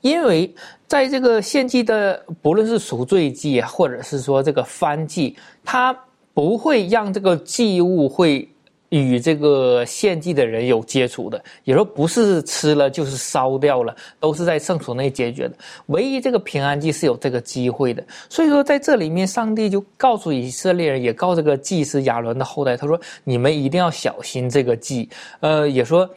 [0.00, 0.54] 因为
[0.86, 5.96] 在这个献祭的，不论是赎罪祭，或者是说这个翻祭，它
[6.34, 8.48] 不会让这个祭物会。
[8.90, 15.56] 与这个献祭的人有接触的，也说不是吃了就是烧掉了，都是在圣所内解决的。
[15.86, 25.08] 唯一这个平安祭是有这个机会的，所以说在这里面，上帝就告诉以色列人，也告这个祭司亚伦的后代，他说：你们一定要小心这个祭。
[25.40, 26.08] 呃，也说，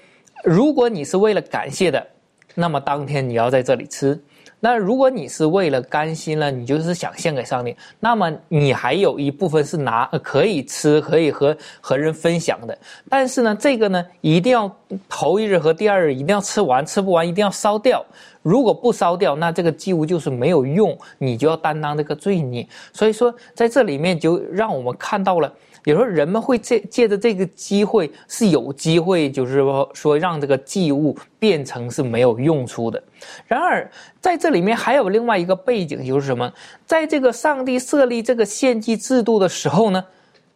[0.43, 2.05] 如果你是为了感谢的，
[2.53, 4.19] 那么当天你要在这里吃。
[4.59, 12.77] 那如果你是为了甘心了，你就是想献给上帝，那么你还有一部分是拿可以吃，可以和和人分享的。
[13.07, 14.69] 但是呢，这个呢，一定要
[15.07, 18.05] 头一日和第二日一定要吃完，吃不完一定要烧掉。
[18.41, 22.67] 如果不烧掉，那这个祭物就是没有用，你就要担当这个罪孽。
[22.93, 25.53] 所以说，在这里面就让我们看到了。
[25.85, 33.01] 有时候人们会借借着这个机会是有机会，就是说说让这个祭物变成是没有用处的。
[33.47, 33.89] 然而
[34.21, 36.51] 在这里面还有另外一个背景，就是什么？
[36.85, 40.03] 在这个上帝设立这个献祭制度的时候呢，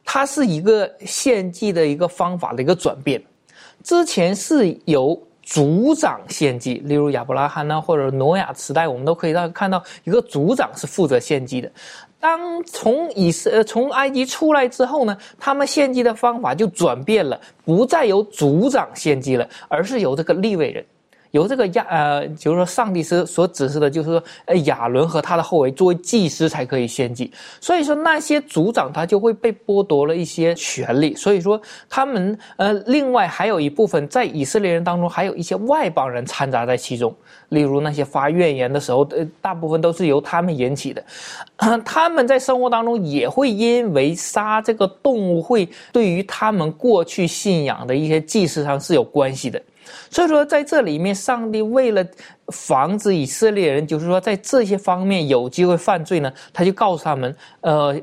[0.03, 3.21] 它是一个献祭的一个方法的一个转变。
[3.83, 11.69] 之前是由族长献祭，例如亚伯拉罕呢，或者挪亚时代，我们都可以到看到一个族长是负责献祭的。
[12.23, 20.85] 当从以色从埃及出来之后呢，他们献祭的方法就转变了，不再由族长献祭了，而是由这个立位人，
[21.33, 31.59] 由这个亚呃，就是说上帝是所指示的，就是说呃亚伦和他的后裔作为祭司才可以献祭，所以说那些族长他就会被剥夺了一些权利，所以说
[31.89, 37.11] 他们呃另外还有一部分在以色列人当中还有一些外邦人掺杂在其中，
[37.49, 41.03] 例如那些发怨言的时候，呃大部分都是由他们引起的，
[41.83, 49.59] 他们在生活当中也会因为杀这个动物会对于他们过去信仰的一些祭祀上是有关系的。
[50.09, 52.05] 所以说，在这里面，上帝为了
[52.47, 57.99] 防止以色列人，就是说在这些方面有机会犯罪呢，他就告诉他们，呃，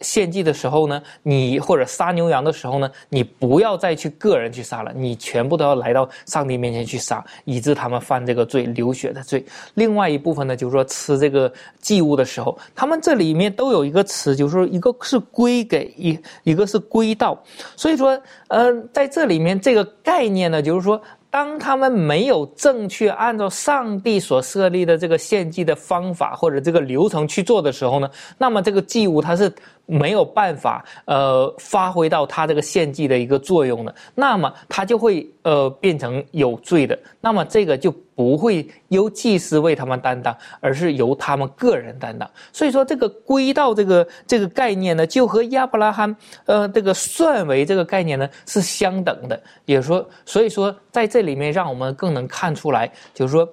[0.00, 9.44] 献祭的时候呢，你或者杀牛羊的时候呢，你不要再去个人去杀了，你全部都要来到上帝面前去杀，以致他们犯这个罪流血的罪。
[9.74, 17.40] 另外一部分呢，就是说吃这个祭物的时候，他们这里面都有一个词，就是说一个是归给一，一个是归到。
[17.76, 21.00] 所以说，呃，在这里面这个概念呢，就是说。
[21.34, 28.08] 当他们没有正确按照上帝所设立的这个献祭的方法或者这个流程去做的时候呢，
[28.38, 29.52] 那么这个祭物它是
[29.86, 37.94] 没有办法呃发挥到它这个献祭的一个作用的，那么它就会呃变成有罪的，那么这个就。
[38.16, 42.30] 不会由祭司为他们担当，而是由他们个人担当。
[42.52, 46.14] 所以说，这个归到这个这个概念呢，就和亚伯拉罕
[46.46, 49.42] 呃这个算为这个概念呢是相等的。
[49.64, 53.48] 也说，所以说在这里面，让我们更能看出来，就是说，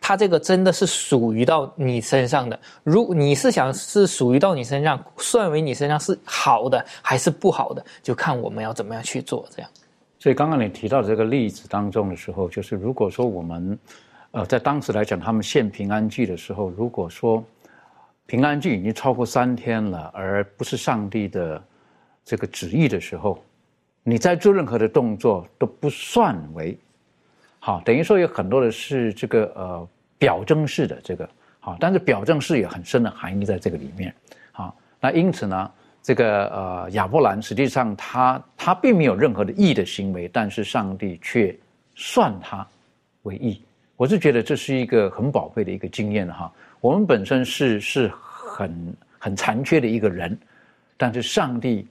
[0.00, 2.58] 他这个真的是属于到你身上的。
[2.84, 9.70] 如你是想是属于到你身上，算为你身上是好的还是不好的，就看我们要怎么样去做这样。
[10.18, 13.78] 所以刚刚你提到这个例子当中的时候，就是如果说我们，
[14.32, 17.42] 呃，在当时来讲，他们献平安祭的时候，如果说
[18.26, 21.62] 平安祭已经超过三天了，而不是上帝的
[22.24, 23.42] 这个旨意的时候，
[24.02, 26.76] 你在做任何的动作都不算为
[27.68, 31.28] 好，等于说有很多的是这个呃表征式的这个
[31.60, 34.14] 好，但是表征式有很深的含义在这个里面，
[34.52, 35.70] 好，那因此呢。
[36.00, 41.54] 这个呃亚伯兰实际上他他并没有任何的义的行为，但是上帝却
[41.94, 42.66] 算他
[43.24, 43.60] 为义。
[43.96, 46.50] 我是觉得这是一个很宝贝的一个经验哈。
[46.80, 50.38] 我们本身是是很很残缺的一个人，
[50.96, 51.86] 但是上帝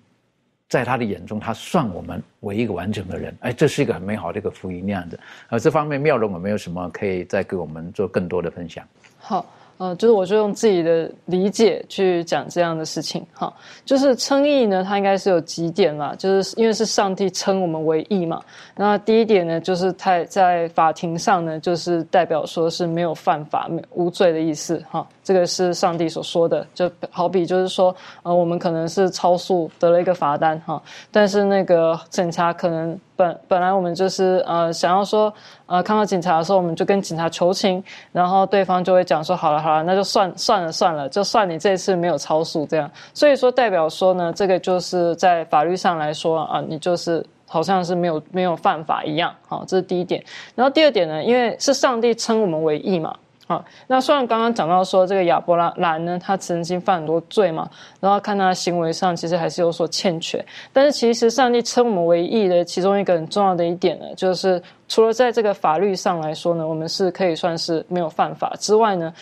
[0.70, 3.36] 在他的眼中，他算我们为一个完整的人。
[3.42, 5.20] 哎，这是一个很美好的一个福音那样子。
[5.50, 8.86] 呃，这方面妙容有没有什么可以再给我们做更多的分享？
[9.18, 9.46] 好。
[9.80, 13.54] 呃，就是我就用自己的理解去讲这样的事情，哈，
[13.86, 18.42] 就是称义呢，它应该是有几点嘛，就是因为是上帝称我们为义嘛。
[18.76, 25.08] 那第一点呢，就是在在法庭上呢，就是代表说是没有犯法、无罪的意思，哈。
[25.28, 35.34] 这个是上帝所说的，就好比就是说，呃，我们可能是超速得了一个罚单，哈，但是那个警察可能本本来我们就是呃想要说，
[35.66, 42.90] 呃，看到警察的时候，我们就跟警察求情，然后对方就会讲说，好了好了，那就算算了算了，就算你这次没有超速这样。
[43.14, 50.24] 所以说代表说呢，这个就是在法律上来说啊，你就是好像是没有没有犯法一样，好，这是第一点。
[50.56, 53.14] 然后第二点呢，因为是上帝称我们为义嘛。
[53.48, 57.70] 好，那虽然刚刚讲到说这个亚伯拉兰呢，他曾经犯很多罪嘛，
[58.02, 69.14] 然后看他行为上其实还是有所欠缺，但是其实上帝称我们为义的其中一个很重要的一点呢，就是除了在这个法律上来说呢，我们是可以算是没有犯法之外呢。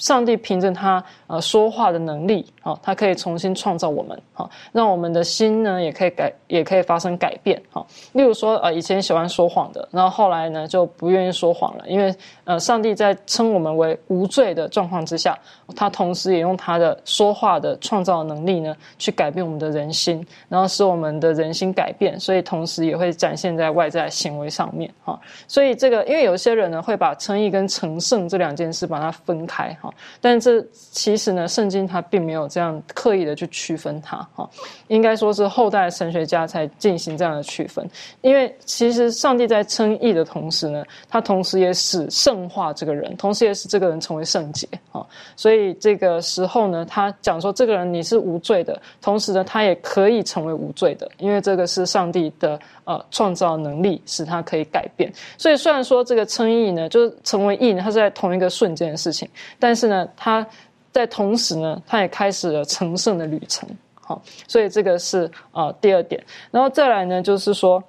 [0.00, 7.86] 上帝凭着他呃说话的能力，好，他可以重新创造我们，好，让我们的心呢也可以改，也可以发生改变，好。
[8.12, 12.12] 例如说，呃，以前喜欢说谎的，然后后来呢就不愿意说谎了，因为
[12.44, 15.38] 呃，上帝在称我们为无罪的状况之下，
[15.74, 25.18] 他同时也用他的说话的创造能力呢，去改变我们的人心，然后使我们的人心改变，所以同时也会展现在外在行为上面，哈。
[25.46, 29.92] 所以这个，因为有些人呢会把称义跟成圣这两件事把它分开，哈。
[30.20, 34.48] 但这其实呢，圣经它并没有这样刻意的去区分它，哈，
[34.88, 37.88] 应该说是后代神学家才进行这样的区分。
[38.22, 45.06] 因为其实上帝在称义的同时呢，他同时也使圣化这个人，同时也使这个人成为圣洁，哈。
[45.36, 55.12] 所以所以这个时候呢，他讲说这个人你是无罪的，同时呢，他也可以成为无罪的，因为这个是上帝的呃创造能力，使他可以改变。
[55.36, 59.90] 所以虽然说这个称义呢，就是成为义呢，它是在同一个瞬间的事情，但是。
[59.90, 60.46] 呢，他
[60.92, 63.68] 在同时呢，他也开始了成圣的旅程。
[63.94, 66.24] 好，所以这个是呃第二点。
[66.52, 67.82] 然后再来呢，就是说，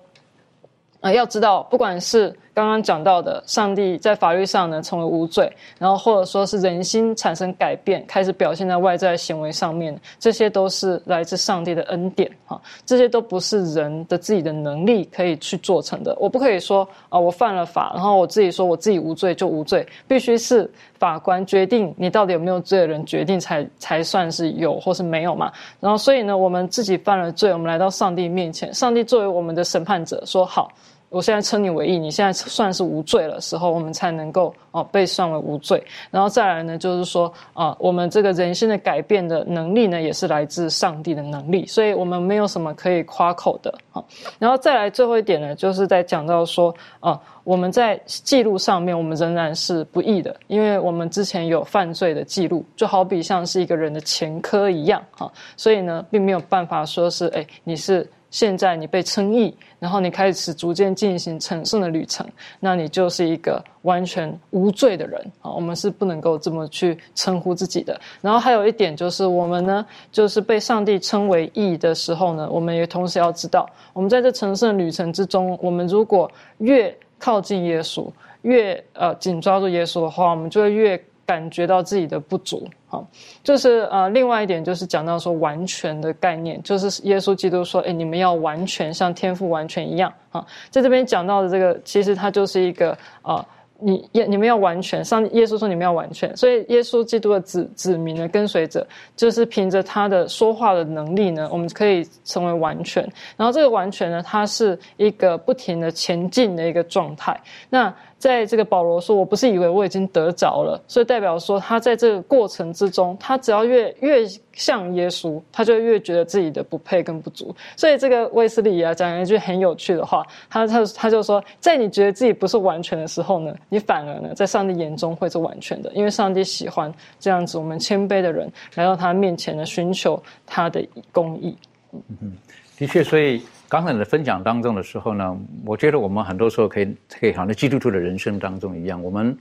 [1.02, 16.16] 呃要知道，不管是刚刚讲到的，上帝在法律上呢成为无罪，然后或者说是人心产生改变，开始表现在外在行为上面，这些都是来自上帝的恩典哈，这些都不是人的自己的能力可以去做成的。
[16.20, 25.52] 我不可以说啊，我犯了法，然后我自己说我自己无罪就无罪，必须是法官决定你到底有没有罪的人决定才才算是有或是没有嘛。
[25.80, 30.70] 然后所以呢，我们自己犯了罪，我们来到上帝面前，上帝作为我们的审判者说好。
[31.12, 35.84] 我现在称你为义，你现在算是无罪了时候，我们才能够哦被算为无罪。
[36.10, 44.02] 然后再来呢，就是说啊，我们这个人性的改变的能力呢，也是来自上帝的能力，所以我们没有什么可以夸口的啊。
[44.40, 58.10] 然后再来最后一点呢，就是在讲到说啊，我们在记录上面，我们仍然是不义的，因为我们之前有犯罪的记录，就好比像是一个人的前科一样哈，所以呢，并没有办法说是哎你是。
[58.32, 62.26] 现在你被称义，然后你开始逐渐进行成圣的旅程，
[62.60, 65.52] 那你就是一个完全无罪的人啊！
[65.52, 68.00] 我们是不能够这么去称呼自己的。
[68.22, 78.08] 然后还有一点就是，我们呢，就是被上帝称为义的时候呢，我们也同时要知道，我们在这成圣旅程之中，我们如果越靠近耶稣，
[78.44, 81.00] 越呃紧抓住耶稣的话，我们就会越。
[81.32, 83.08] 感觉到自己的不足，好，
[83.42, 93.46] 就是呃，另外一点就是讲到说完全的概念，就是耶稣基督说，哎，你们要完全像天赋完全一样，啊，在这边讲到的这个，其实它就是一个啊。
[93.84, 95.04] 你耶，你们要完全。
[95.04, 103.02] 上耶稣说你们要完全，所以耶稣基督的子子民的跟随者，就是凭着他的说话的能力呢，我们可以成为完全。
[103.36, 107.36] 然后这个完全呢，它是一个不停的前进的一个状态。
[107.72, 107.92] 那
[108.22, 114.26] 在这个保罗说，我不是以为我已经得着了，所以代表说他在这个过程之中，他只要越越。
[114.54, 117.56] 像耶稣，他就越觉得自己的不配跟不足。
[117.78, 131.56] 所以这个卫斯理啊讲了一句很有趣的话，他他他就说，在你觉得自己不是完全的时候呢，你反而呢在上帝眼中会是完全的，因为上帝喜欢这样子我们谦卑的人来到他面前呢，寻求他的公义。
[131.94, 132.34] 嗯嗯，
[132.78, 133.42] 的确，所以
[133.72, 139.38] 刚才你的分享当中的时候呢，我觉得我们很多时候可以可以好像基督徒的人生当中一样，我们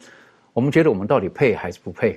[0.52, 2.16] 我们觉得我们到底配还是不配？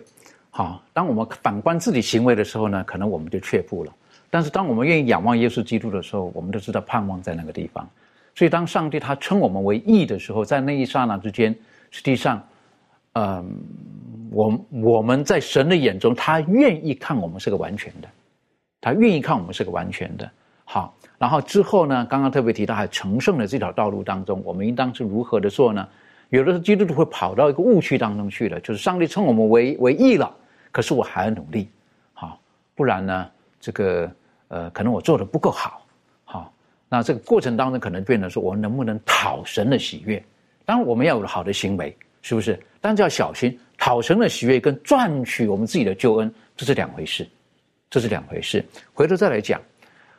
[0.51, 3.91] 好，当我们反观自己行为的时候呢，可能我们就却步了。
[4.29, 7.89] 但是当我们愿意仰望耶稣基督的时候，我们都知道盼望在那个地方。
[8.35, 11.55] 所以当上帝他称我们为义的时候，在那一刹那之间，
[11.89, 12.39] 实际上，
[13.13, 13.59] 嗯，
[14.29, 18.07] 我我们在神的眼中，他愿意看我们是个完全的，
[18.79, 20.29] 他愿意看我们是个完全的。
[20.63, 25.87] 好，然后之后呢，刚刚特别提到，还成圣的这条道路当中，我们应当是如何的做呢？
[26.31, 30.29] 有的时候基督徒会跑到一个误区当中去了，就是上帝称我们为为义了。
[30.69, 31.69] 可是我还要努力，
[32.11, 32.37] 好，
[32.75, 33.29] 不然呢？
[33.57, 34.11] 这个
[34.49, 35.87] 呃，可能我做的不够好，
[36.25, 36.53] 好，
[36.89, 40.21] 那这个过程当中可能变成说，我能不能讨神的喜悦？
[40.65, 42.59] 当然，我们要有好的行为，是不是？
[42.81, 47.25] 但是要小心，讨神的喜悦跟赚取我们自己的救恩，这是两回事，
[47.89, 48.61] 这是两回事。
[48.93, 49.61] 回头再来讲，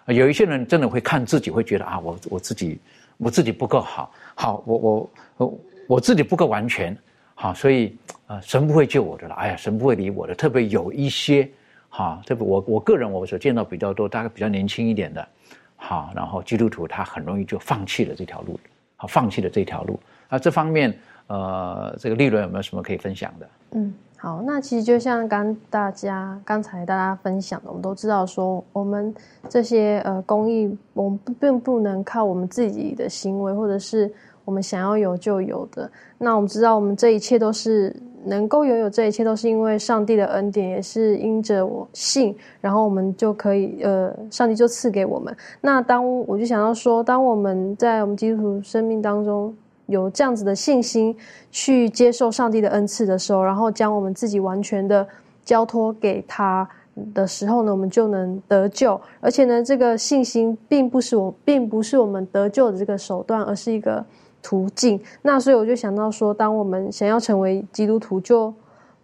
[0.07, 2.79] 有一些人真的会看自己，会觉得啊，我我自己
[3.17, 6.97] 我自己不够好，好，我我我我自己不够完全。
[7.37, 7.97] 好，所以
[8.29, 9.35] 啊，神不会救我的了。
[9.35, 10.35] 哎呀，神不会理我的。
[10.35, 11.51] 特别有一些，
[11.89, 15.29] 哈，特别我我个人我所见到比较多，大概比较年轻一点的，
[15.75, 18.59] 好，然后基督徒他很容易就放弃了这条路，
[18.97, 19.99] 好，放弃了这条路。
[20.29, 20.97] 那这方面，
[21.27, 23.49] 呃，这个利润有没有什么可以分享的？
[23.73, 23.93] 嗯，
[24.25, 29.15] 好，那其实就像刚大家刚才大家分享的，我们都知道说，我们
[29.51, 34.11] 这些呃公益，我们并不能靠我们自己的行为或者是。
[34.47, 37.97] 我们想要有就有的，那我们知道，我们这一切都是
[38.27, 45.35] 能够拥有这一切，都是因为上帝的恩典，也是因着我信，然后我们就可以，呃，上帝就赐给我们。
[45.63, 49.57] 那当我就想要说，当我们在我们基督徒生命当中
[49.87, 51.17] 有这样子的信心，
[51.51, 55.07] 去接受上帝的恩赐的时候，然后将我们自己完全的
[55.45, 56.69] 交托给他
[57.13, 59.01] 的时候呢，我们就能得救。
[59.21, 64.05] 而且呢，这个信心并不是我，并不是我们得救的这个手段，而是一个。
[64.47, 68.53] 途径，那所以我就想到说，当我们想要成为基督徒，就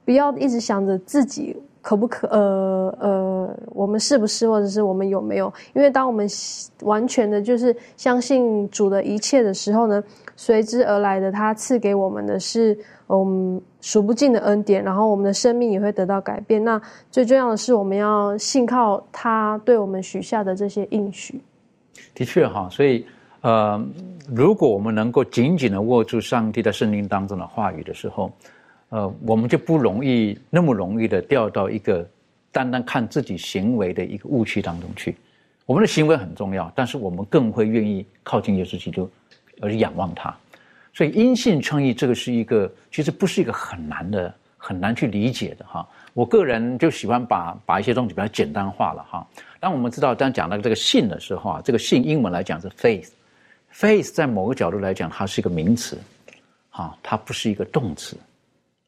[0.05, 5.51] 不要一直想着自己可不可，呃呃，我们是不是，或者是我们有没有？
[5.73, 6.29] 因为当我们
[6.83, 10.05] 完全的就是相信主的一切的时候呢，
[10.41, 12.79] 随之而来的，他赐给我们的是
[13.09, 16.65] 嗯数不尽的恩典，然后我们的生命也会得到改变。
[16.65, 16.81] 那
[17.11, 21.39] 最重要的是，我们要信靠他对我们许下的这些应许。
[22.15, 23.05] 的确哈，所以。
[23.43, 23.83] 呃，
[24.29, 28.31] 如果我们能够紧紧的握住上帝在圣经当中的话语的时候，
[28.91, 32.07] 呃，我们就不容易那么容易的掉到一个
[32.53, 35.17] 单单看自己行为的一个误区当中去。
[35.65, 39.09] 我们的行为很重要，但是我们更会愿意靠近耶稣基督，
[39.61, 40.35] 而是仰望他。
[40.93, 45.89] 所以因信称义这个是一个，其实不是一个很难的、很难去理解的哈。
[46.13, 49.27] 我个人就喜欢把把一些东西比较简单化了哈。
[49.61, 55.97] 当我们知道，当讲到这个信的时候啊，这个信英文来讲是 faith，faith 在某个角度来讲，它是一个名词，
[56.71, 58.17] 哈，它不是一个动词，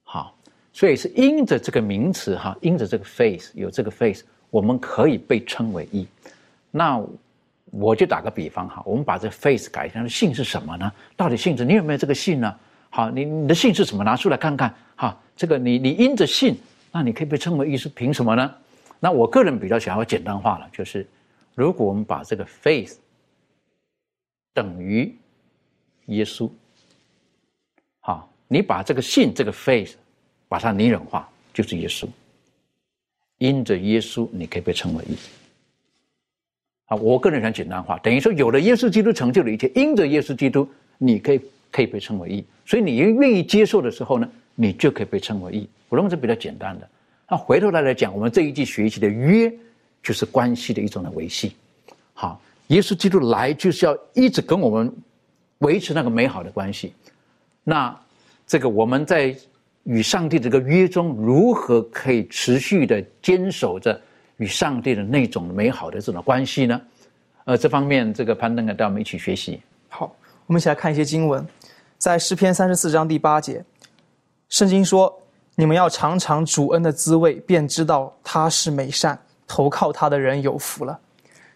[0.02, 0.34] 好，
[0.72, 6.06] 所以是因着这个名词哈，因着这个 faith 有这个 faith，我们可以被称为义。
[6.72, 7.00] 那
[7.72, 10.92] 我就打个比方哈，我们把这 faith 改成信是什么呢？
[11.16, 12.54] 到底信是你有没有这个信呢？
[12.90, 14.04] 好，你你的信是什么？
[14.04, 15.18] 拿出来看看哈。
[15.34, 16.56] 这个你你因着信。
[16.94, 18.54] 那你可以被称为义，是凭什么呢？
[19.00, 21.08] 那我个人比较想要简单化了，就是
[21.54, 22.96] 如果我们把这个 faith
[24.52, 25.16] 等于
[26.08, 26.50] 耶稣，
[28.00, 29.94] 好，你把这个信这个 faith
[30.48, 32.06] 把它拟人化，就是耶稣。
[33.38, 35.16] 因着耶稣，你可以被称为义。
[36.93, 40.68] 好，我个人想简单化，等于说有了耶稣基督成就的一切，因着耶稣基督，
[40.99, 41.40] 你可以
[41.70, 42.45] 可以被称为义。
[42.66, 44.28] 所以你愿意接受的时候呢？
[44.55, 46.86] 你就可以被称为义，我认为是比较简单的。
[47.30, 49.51] 那回头来来讲，我们这一季学习的约，
[50.03, 51.57] 就是关系的一种的维系。
[52.12, 54.95] 好，耶稣基督来就是要一直跟我们
[55.61, 56.93] 维持那个美好的关系。
[57.64, 57.99] 那
[58.47, 59.34] 这个我们在
[59.84, 63.99] 与上帝这个约中，如何可以持续的坚守着
[64.37, 66.80] 与上帝的那种美好的这种关系呢？
[67.45, 69.61] 呃，这方面这个攀登啊，带我们一起学习。
[69.89, 70.14] 好，
[70.47, 71.47] 我们一起来看一些经文，
[71.99, 73.64] 在诗篇三十四章第八节。
[74.49, 75.12] 圣经说
[75.57, 79.18] ：“你们要尝尝主恩的滋味，便知道他是美善。
[79.47, 80.99] 投靠他的人有福了。”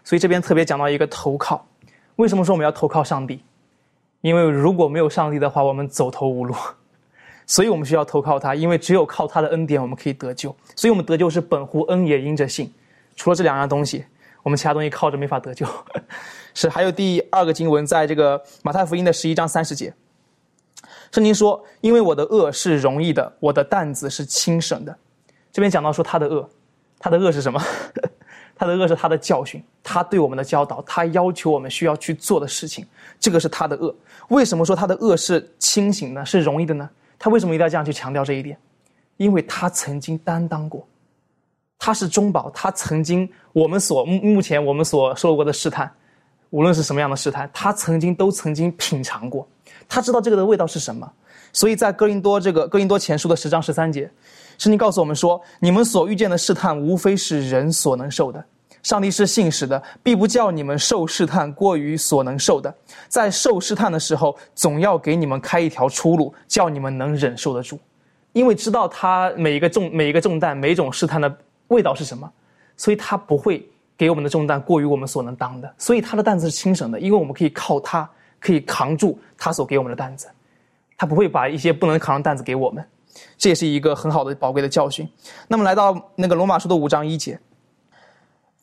[0.02, 1.66] 所以这边特别讲到一个投靠。
[2.16, 3.42] 为什么说我们要投靠上帝？
[4.22, 6.54] 因为如果没有上帝的话，我们走投无路。
[7.46, 10.54] 所以我们需要投靠他，因为只有靠他的恩典，我们可以得救。
[10.74, 12.72] 所以我们得救是本乎恩，也因着信。
[13.14, 14.04] 除了这两样东西，
[14.42, 15.66] 我们其他东西靠着没法得救。
[16.54, 19.94] 是还有第二个经文，在这个马太福音的十一章三十节。
[21.12, 24.96] 圣经说：“因为我的恶是容易的，我的担子是轻省的。”
[25.52, 26.48] 这边讲到说他的恶，
[26.98, 27.62] 他的恶是什么？
[28.58, 32.86] 他的恶是他的教训，他对我们的教导，他要求我们需要去做的事情，
[33.20, 33.94] 这个是他的恶。
[34.28, 36.88] 为什么说他的恶是清醒的，是容易的呢？
[37.18, 38.58] 他为什么一定要这样去强调这一点？
[39.16, 40.86] 因为他曾经担当过，
[41.78, 45.90] 他是中保，他曾经我们所目目前我们所受过的试探，
[46.50, 49.48] 无论是什么样的试探，他曾经都曾经品尝过。
[49.88, 51.10] 他知道这个的味道是什么，
[51.52, 54.10] 所以在哥林多这个哥林多前书的十章十三节，
[54.58, 58.44] 圣经告诉我们说：你们所遇见的试探，无非是人所能受的。
[58.86, 62.72] 上帝是信实的，必不叫你们受试探过于所能受的。
[63.08, 67.76] 在受试探的时候，总要给你们开一条出路，叫你们能忍受得住。
[68.32, 72.30] 因为知道他每一个重每一个重担，每一种试探的味道是什么，
[72.76, 73.68] 所以他不会
[73.98, 75.74] 给我们的重担过于我们所能当的。
[75.76, 78.08] 所以他的担子是轻省的，因为我们可以靠他。
[78.38, 80.28] 可以扛住他所给我们的担子，
[80.96, 82.86] 他不会把一些不能扛的担子给我们，
[83.36, 85.08] 这也是一个很好的宝贵的教训。
[85.48, 87.40] 那么来到那个罗马书的五章一节，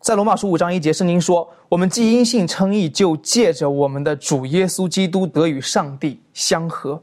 [0.03, 7.01] 在罗马书五章一节，圣经说：“我们既因信称义，就借着我们的主耶稣基督得与上帝相合。”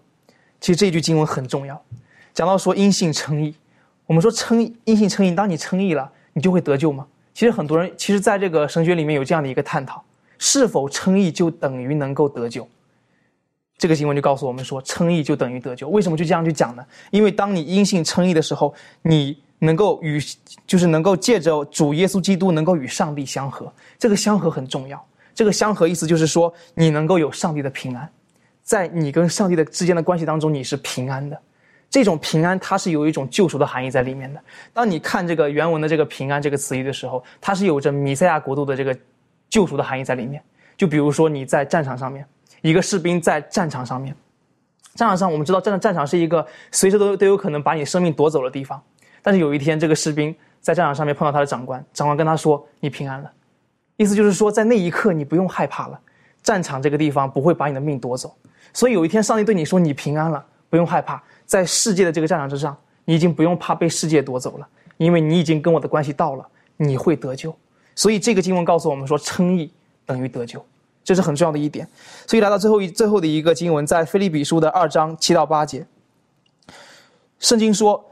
[0.60, 1.82] 其实这句经文很重要，
[2.34, 3.54] 讲到说因信称义，
[4.04, 7.06] 我们说称因信称义，当你称义了，你就会得救吗？
[7.32, 10.04] 其实很多人其实在这个神学里面有这样的一个探讨。
[10.36, 12.68] 是否称义就等于能够得救？
[13.78, 15.88] 这个经文就告诉我们说，称义就等于得救。
[15.88, 16.84] 为什么就这样去讲呢？
[17.10, 20.20] 因为当你因信称义的时候，你能够与，
[20.66, 23.72] 就是能够借着主耶稣基督能够与上帝相合。
[23.96, 25.00] 这个相合很重要。
[25.32, 28.10] 这个相合意思就是说，你能够有上帝的平安，
[28.64, 31.40] 在你跟上帝的之间的关系当中，你是平安的。
[31.88, 34.42] 这种平安，它是有一种救赎的含义在里面的。
[34.72, 38.96] 当你看这个原文的这个平安这个词义的时候，它是有着弥赛亚国度的这个。
[39.50, 40.40] 救赎的含义在里面，
[40.76, 42.24] 就比如说你在战场上面，
[42.62, 44.14] 一个士兵在战场上面，
[44.94, 48.80] 战场上我们知道战战场是一个随时都都有可能把你生命夺走的地方，
[49.22, 53.30] 但是有一天这个士兵在战场上面碰到他的长官，长官跟他说你平安了，
[53.96, 56.00] 意思就是说在那一刻你不用害怕了，
[56.42, 58.34] 战场这个地方不会把你的命夺走，
[58.72, 66.46] 所以有一天上帝对你说你平安了，不用害怕，在世界的这个战场之上，你已经不用怕被世界夺走了，因为你已经跟我的关系到了，
[66.76, 67.54] 你会得救。
[67.94, 69.70] 所以这个经文告诉我们说，称义
[70.06, 70.64] 等于得救，
[71.04, 71.86] 这是很重要的一点。
[72.26, 75.86] 所以来到最后一最后的一个经文，在腓利比书的二章七到八节，
[77.38, 78.02] 圣经说：“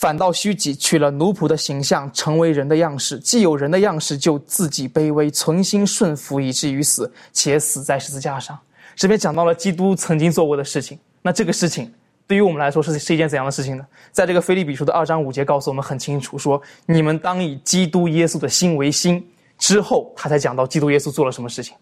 [0.00, 3.18] 反倒虚己，取了奴仆的形象，成为人的样式。
[3.18, 8.56] 既有人的样式，就自己卑微，存心顺服，以至于死，且死在十字架上。”
[8.94, 10.96] 这边讲到了基督曾经做过的事情。
[11.20, 11.92] 那这个事情。
[12.28, 13.84] 对于我们来说是是一件怎样的事情呢？
[14.12, 19.26] 在这个菲利比书的二章五节告诉我们很清楚，说你们当以基督耶稣的心为心。
[19.56, 21.74] 之后他才讲到基督耶稣做了什么事情。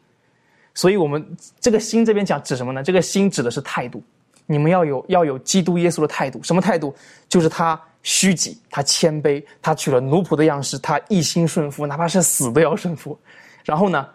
[0.72, 2.82] 所以我们这个心这边讲指什么呢？
[2.82, 4.00] 这个心指的是态度，
[4.46, 6.40] 你们要有要有基督耶稣的态度。
[6.44, 6.94] 什么态度？
[7.28, 7.78] 就是他
[8.08, 13.18] 虚己，他谦卑，他取了奴仆的样式，他一心顺服，哪怕是死都要顺服。
[13.64, 14.08] 然后呢，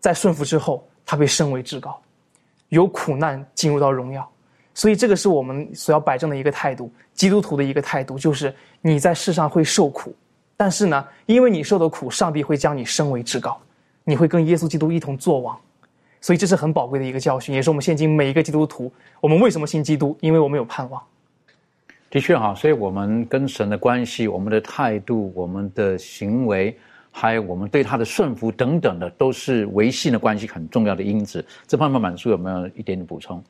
[0.00, 2.00] 在顺服之后，他被升为至高，
[2.70, 4.26] 由苦难进入到荣耀。
[4.72, 10.16] 所以这个是我们所要摆正的一个态度，基督徒的一个态度，就是你在世上会受苦，
[10.56, 13.60] 但是呢，因为你受的苦，上帝会将你升为至高，
[14.04, 15.54] 你会跟耶稣基督一同作王。
[16.22, 20.16] 所以这是很宝贵的一个教训，也是我们现今每一个基督徒，我们为什么信基督？
[20.22, 21.02] 因为我们有盼望。
[22.08, 26.76] 的确哈，所以我们跟神的关系、我们的态度、我们的行为，
[27.10, 31.44] 还有我们对他的顺服等等的，都是维系的关系很重要的因子。
[31.66, 33.42] 这方面满叔有没有一点点补充？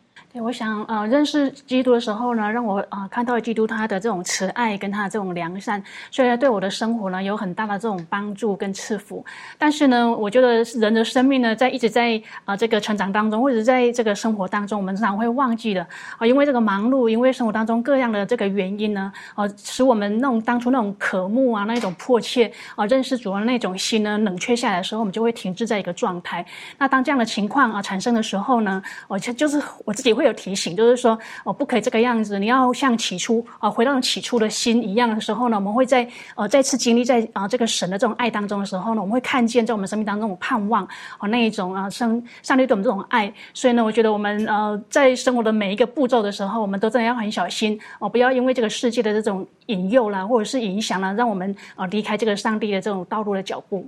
[0.43, 9.25] 我想，呃，认识基督的时候呢，让我啊看到基督他的这种慈爱跟他的这种良善，虽然对我的生活呢有很大的这种帮助跟赐福。
[9.57, 15.81] 但是呢，我觉得人的生命呢，在一直在啊这个成长当中，或者在这个生活当中，我们常常会忘记的
[16.19, 26.45] 啊，因为这个忙碌，因为生活当中各样的这个原因呢，啊，使我们那种当初那种渴慕啊，那种迫切啊，认识主的那种心呢，冷却下来的时候，我们就会停滞在一个状态。
[26.77, 30.26] 那当这样的情况啊产生的时候呢，我就就是我自己会。
[30.27, 32.39] 有提醒，就是说哦，不可以这个样子。
[32.39, 40.87] 你要像起初啊，回到起初的心一样的时候呢，我们会在呃再次经历在啊这个神的这种爱当中的时候呢，我们会看见在我们生命当中种盼望
[41.19, 43.33] 和那一种啊上上帝对我们这种爱。
[43.55, 53.87] 所以呢，我觉得我们呃在生活的每一个步骤的时候，我们都真的要很小心哦，不要因为这个世界的这种引诱啦，或者是影响啦，让我们啊离开这个上帝的这种道路的脚步。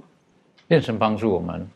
[0.68, 1.66] 愿神帮助我们。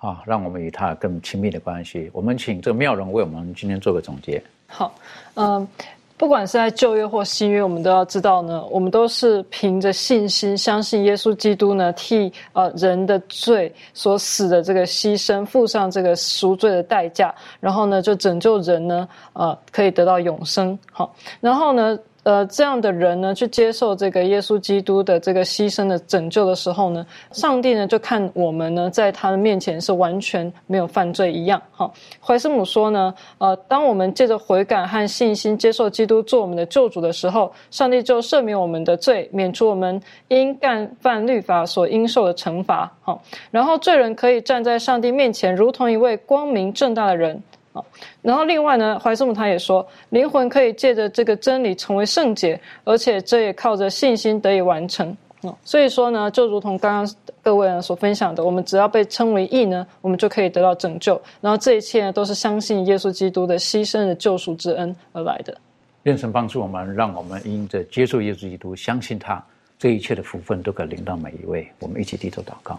[0.00, 2.10] 啊，让我们与他更亲密的关系。
[2.12, 4.42] 我们请这个妙容为我们今天做个总结。
[4.66, 4.94] 好，
[5.34, 5.68] 嗯，
[6.16, 20.78] 不管是在旧约或新约，我们都要知道呢，我们都是凭着信心相信耶稣基督呢，替呃人的罪所死的这个牺牲，付上这个赎罪的代价，然后呢，就拯救人呢，呃，可以得到永生。
[20.90, 21.98] 好，然后呢。
[22.22, 31.60] 呃，这样的人呢，去接受这个耶稣基督的这个牺牲的拯救的时候呢，上帝呢就看我们呢，在他的面前是完全没有犯罪一样。
[31.72, 31.90] 哈，
[32.22, 42.92] 怀斯姆说呢，呃，当我们借着悔改和信心接受基督做我们的救主的时候，上帝就赦免我们的罪，免除我们因干犯律法所应受的惩罚。
[43.02, 43.18] 哈，
[43.50, 47.42] 然后罪人可以站在上帝面前，如同一位光明正大的人。
[47.72, 47.82] 啊，
[48.22, 55.16] 然后另外呢，怀斯姆他也说，灵魂可以借着这个真理成为圣洁，而且这也靠着信心得以完成。
[55.42, 61.18] 啊，所以说呢，就如同刚刚各位呢所分享的，我们只要被称为义呢，我们就可以得到拯救。
[61.40, 65.56] 然后这一切呢，都是相信耶稣基督的牺牲的救赎之恩而来的。
[66.02, 69.42] 愿神帮助我们，让我们因着接受耶稣基督，相信他，
[69.78, 71.66] 这一切的福分都可临到每一位。
[71.78, 72.78] 我们一起低头祷告。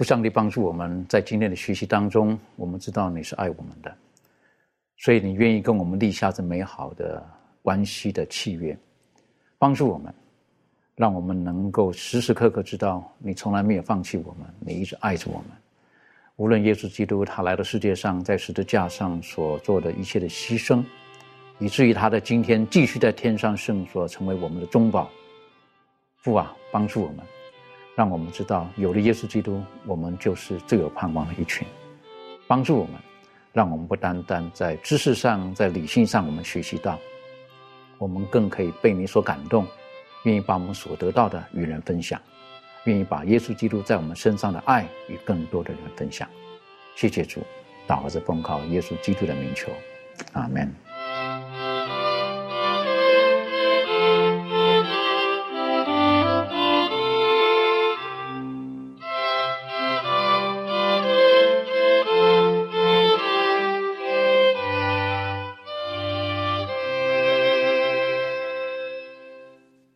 [0.00, 3.94] 父上帝帮助我们在今天的学习当中，我们知道你是爱我们的，
[4.96, 7.22] 所以你愿意跟我们立下这美好的
[7.60, 8.74] 关系的契约，
[9.58, 10.10] 帮助我们，
[10.96, 15.48] 让我们能够时时刻刻知道你从来没有放弃我们，你一直爱着我们。
[16.36, 20.82] 无论耶稣基督他来到世界上，在十字架上所做的一切的牺牲，
[21.58, 25.10] 以至于他的今天继续在天上圣所成为我们的中保。
[26.16, 27.18] 父啊，帮助我们。
[27.94, 31.66] 让我们知道，有了耶稣基督，我们就是最有盼望的一群。
[32.46, 32.94] 帮助我们，
[33.52, 36.98] 让我们不单单在知识上、在理性上，我们学习到，
[37.98, 39.66] 我们更可以被你所感动，
[40.24, 42.20] 愿意把我们所得到的与人分享，
[42.84, 46.28] 愿意把耶稣基督在我们身上的爱与更多的人分享。
[46.96, 47.40] 谢谢主，
[47.86, 49.70] 祷告着奉靠耶稣基督的名求，
[50.32, 50.89] 阿门。